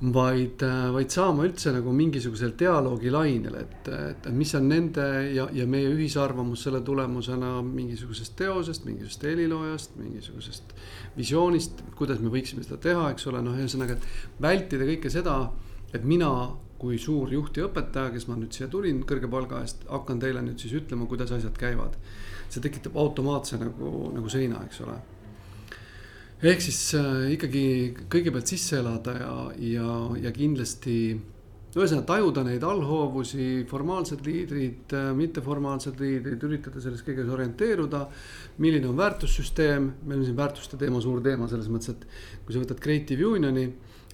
[0.00, 5.64] vaid, äh, vaid saama üldse nagu mingisugusel dialoogilainel, et, et mis on nende ja, ja
[5.70, 10.76] meie ühisarvamus selle tulemusena mingisugusest teosest, mingisugusest heliloojast, mingisugusest
[11.16, 15.38] visioonist, kuidas me võiksime seda teha, eks ole, noh, ühesõnaga, et vältida kõike seda,
[15.96, 16.30] et mina
[16.76, 20.44] kui suur juht ja õpetaja, kes ma nüüd siia tulin kõrge palga eest, hakkan teile
[20.44, 21.96] nüüd siis ütlema, kuidas asjad käivad.
[22.46, 25.00] see tekitab automaatse nagu, nagu seina, eks ole
[26.44, 27.64] ehk siis äh, ikkagi
[28.12, 29.92] kõigepealt sisse elada ja, ja,
[30.26, 30.98] ja kindlasti
[31.76, 38.06] ühesõnaga tajuda neid allhoovusi, formaalsed liidrid, äh, mitteformaalsed liidrid, üritada selles kõiges orienteeruda.
[38.58, 42.06] milline on väärtussüsteem, meil on siin väärtuste teema suur teema selles mõttes, et
[42.44, 43.66] kui sa võtad Creative Unioni,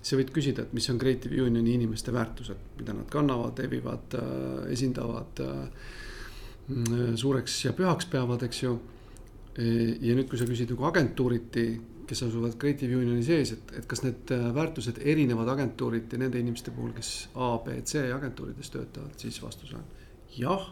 [0.02, 4.72] sa võid küsida, et mis on Creative Unioni inimeste väärtused, mida nad kannavad, evivad, äh,
[4.74, 5.42] esindavad,
[6.68, 8.80] mm, suureks ja pühaks peavad, eks ju.
[9.52, 14.02] ja nüüd, kui sa küsid nagu agentuuriti kes asuvad Creative Unioni sees, et, et kas
[14.04, 19.40] need äh, väärtused erinevad agentuuriti nende inimeste puhul, kes A, B, C agentuurides töötavad, siis
[19.42, 19.84] vastus on
[20.36, 20.70] jah.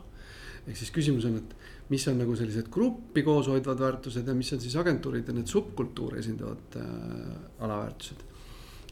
[0.66, 1.54] ehk siis küsimus on, et
[1.90, 6.20] mis on nagu sellised gruppi koos hoidvad väärtused ja mis on siis agentuuride need subkultuure
[6.20, 8.26] esindavad äh, alaväärtused.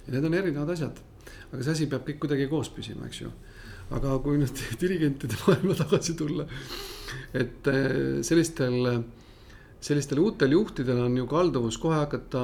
[0.07, 0.99] ja need on erinevad asjad,
[1.53, 3.31] aga see asi peab kõik kuidagi koos püsima, eks ju.
[3.95, 6.49] aga kui nüüd dirigentide maailma tagasi tulla,
[7.33, 9.01] et äh, sellistel äh,
[9.81, 12.41] sellistel uutel juhtidel on ju kalduvus kohe hakata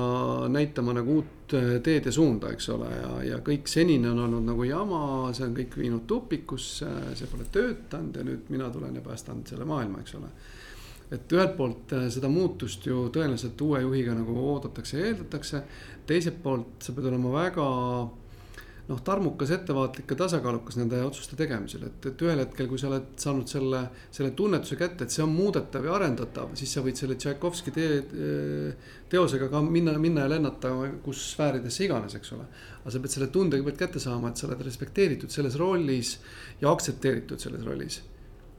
[0.48, 4.46] näitama nagu uut äh, teed ja suunda, eks ole, ja, ja kõik senine on olnud
[4.46, 5.00] nagu jama,
[5.34, 9.66] see on kõik viinud tupikusse, see pole töötanud ja nüüd mina tulen ja päästan selle
[9.68, 10.30] maailma, eks ole.
[11.14, 15.64] et ühelt poolt äh, seda muutust ju tõenäoliselt uue juhiga nagu oodatakse ja eeldatakse,
[16.06, 17.66] teiselt poolt sa pead olema väga
[18.88, 23.14] noh, tarmukas, ettevaatlik ja tasakaalukas nende otsuste tegemisel, et, et ühel hetkel, kui sa oled
[23.20, 23.80] saanud selle,
[24.12, 27.94] selle tunnetuse kätte, et see on muudetav ja arendatav, siis sa võid selle Tšaikovski tee,
[29.12, 30.74] teosega ka minna, minna ja lennata
[31.04, 32.48] kus sfääridesse iganes, eks ole.
[32.82, 36.18] aga sa pead selle tunde kõigepealt kätte saama, et sa oled respekteeritud selles rollis
[36.60, 38.02] ja aktsepteeritud selles rollis,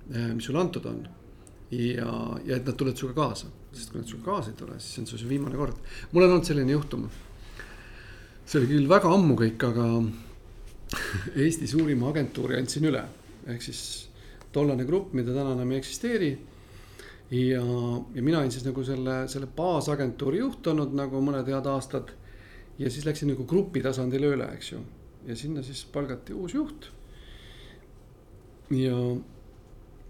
[0.10, 1.06] eh, mis sulle antud on
[1.70, 2.10] ja,
[2.46, 5.10] ja et nad tulevad sinuga kaasa, sest kui nad sinuga kaasa ei tule, siis on
[5.12, 5.78] see su viimane kord.
[6.12, 7.06] mul on olnud selline juhtum
[8.46, 9.86] see oli küll väga ammu kõik, aga
[11.36, 13.02] Eesti suurima agentuuri andsin üle,
[13.50, 13.80] ehk siis
[14.54, 16.30] tollane grupp, mida täna enam ei eksisteeri.
[17.32, 17.64] ja,
[18.16, 22.14] ja mina olin siis nagu selle, selle baasagentuuri juht olnud nagu mõned head aastad.
[22.78, 24.84] ja siis läksin nagu grupi tasandile üle, eks ju,
[25.26, 26.92] ja sinna siis palgati uus juht.
[28.70, 28.96] ja,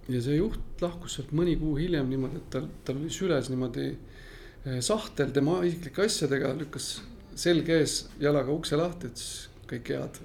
[0.09, 3.89] ja see juht lahkus sealt mõni kuu hiljem niimoodi, et tal, tal oli süles niimoodi
[3.89, 6.97] eh, sahtel tema isiklike asjadega, lükkas
[7.35, 9.29] selg ees, jalaga ukse lahti, ütles
[9.69, 10.19] kõik head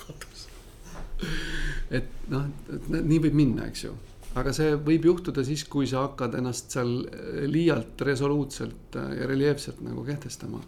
[0.00, 0.46] katus.
[1.92, 2.48] et noh,
[2.96, 3.94] nii võib minna, eks ju,
[4.40, 6.92] aga see võib juhtuda siis, kui sa hakkad ennast seal
[7.50, 10.62] liialt resoluutselt ja reljeefselt nagu kehtestama.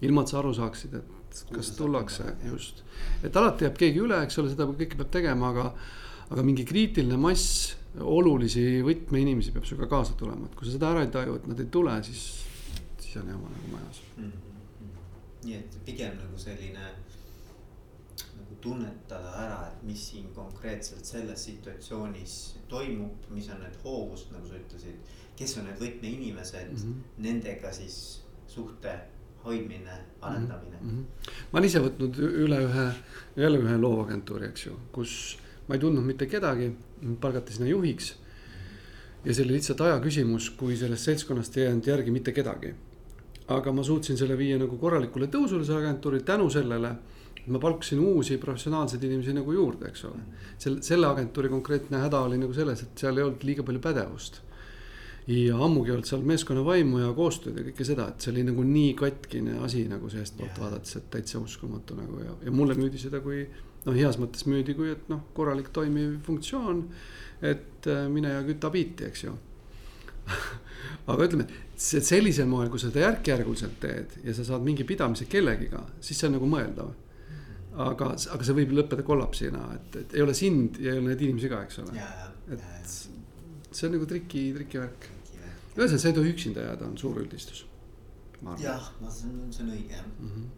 [0.00, 2.82] ilma, et sa aru saaksid, et kas tullakse just,
[3.22, 5.72] et alati jääb keegi üle, eks ole, seda kõike peab tegema, aga,
[6.30, 11.06] aga mingi kriitiline mass olulisi võtmeinimesi peab sinuga kaasa tulema, et kui sa seda ära
[11.06, 12.26] ei taju, et nad ei tule, siis,
[13.00, 14.28] siis on jama nagu majas mm.
[14.28, 14.47] -hmm
[15.48, 16.90] nii et pigem nagu selline
[18.38, 22.34] nagu tunnetada ära, et mis siin konkreetselt selles situatsioonis
[22.70, 25.14] toimub, mis on need hoovused, nagu sa ütlesid.
[25.38, 27.22] kes on need võtmeinimesed mm, -hmm.
[27.22, 28.94] nendega siis suhte
[29.44, 30.88] hoidmine, arendamine mm.
[30.88, 31.30] -hmm.
[31.52, 32.86] ma olen ise võtnud üle ühe,
[33.36, 35.38] jälle ühe loovagentuuri, eks ju, kus
[35.68, 36.72] ma ei tundnud mitte kedagi,
[37.20, 38.16] palgati sinna juhiks.
[39.24, 42.74] ja see oli lihtsalt aja küsimus, kui sellest seltskonnast ei jäänud järgi mitte kedagi
[43.48, 46.96] aga ma suutsin selle viia nagu korralikule tõusule, see agentuuri tänu sellele.
[47.48, 50.18] ma palkasin uusi professionaalseid inimesi nagu juurde, eks ole.
[50.58, 54.42] selle, selle agentuuri konkreetne häda oli nagu selles, et seal ei olnud liiga palju pädevust.
[55.26, 58.64] ja ammugi ei olnud seal meeskonnavaimu ja koostööd ja kõike seda, et see oli nagu
[58.64, 60.60] nii katkine asi nagu seestpoolt yeah.
[60.60, 63.46] vaadates, et täitsa uskumatu nagu ja, ja mulle müüdi seda kui
[63.86, 66.84] noh, heas mõttes müüdi kui, et noh, korralik toimiv funktsioon.
[67.40, 69.32] et äh, mine ja küta biiti, eks ju.
[71.10, 71.46] aga ütleme,
[71.78, 76.26] sellisel moel, kui sa seda järk-järguliselt teed ja sa saad mingi pidamise kellegiga, siis see
[76.30, 76.88] on nagu mõeldav.
[77.78, 81.20] aga, aga see võib lõppeda kollapsina, et, et ei ole sind ja ei ole neid
[81.22, 81.92] inimesi ka, eks ole.
[81.94, 85.06] ja, ja, ja, et see on nagu triki, trikivärk.
[85.36, 85.52] ja.
[85.76, 87.64] ühesõnaga, sa ei tohi üksinda jääda, on suur üldistus.
[88.42, 90.08] ma jah, no see on, see on õige jah.
[90.18, 90.48] Mhm.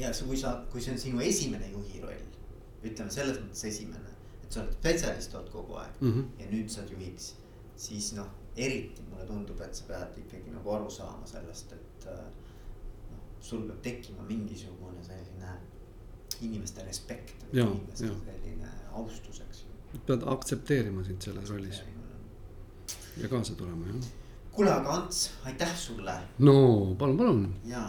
[0.00, 2.26] ja sa, kui sa, kui see on sinu esimene juhi roll,
[2.82, 6.26] ütleme selles mõttes esimene, et sa oled spetsialist olnud kogu aeg Mhm.
[6.42, 7.34] ja nüüd sa juhiks,
[7.76, 8.26] siis noh,
[8.56, 12.24] eriti mulle tundub, et sa pead ikkagi nagu aru saama sellest, et äh,
[13.12, 15.54] noh, sul peab tekkima mingisugune selline
[16.42, 18.16] inimeste respekt või Jaa, inimeste jaa.
[18.26, 20.00] selline austus, eks ju.
[20.06, 21.82] pead aktsepteerima sind selles rollis
[23.20, 24.06] ja kaasa tulema jah.
[24.52, 26.56] kuule, aga Ants, aitäh sulle no
[26.98, 27.84] palun, palun ja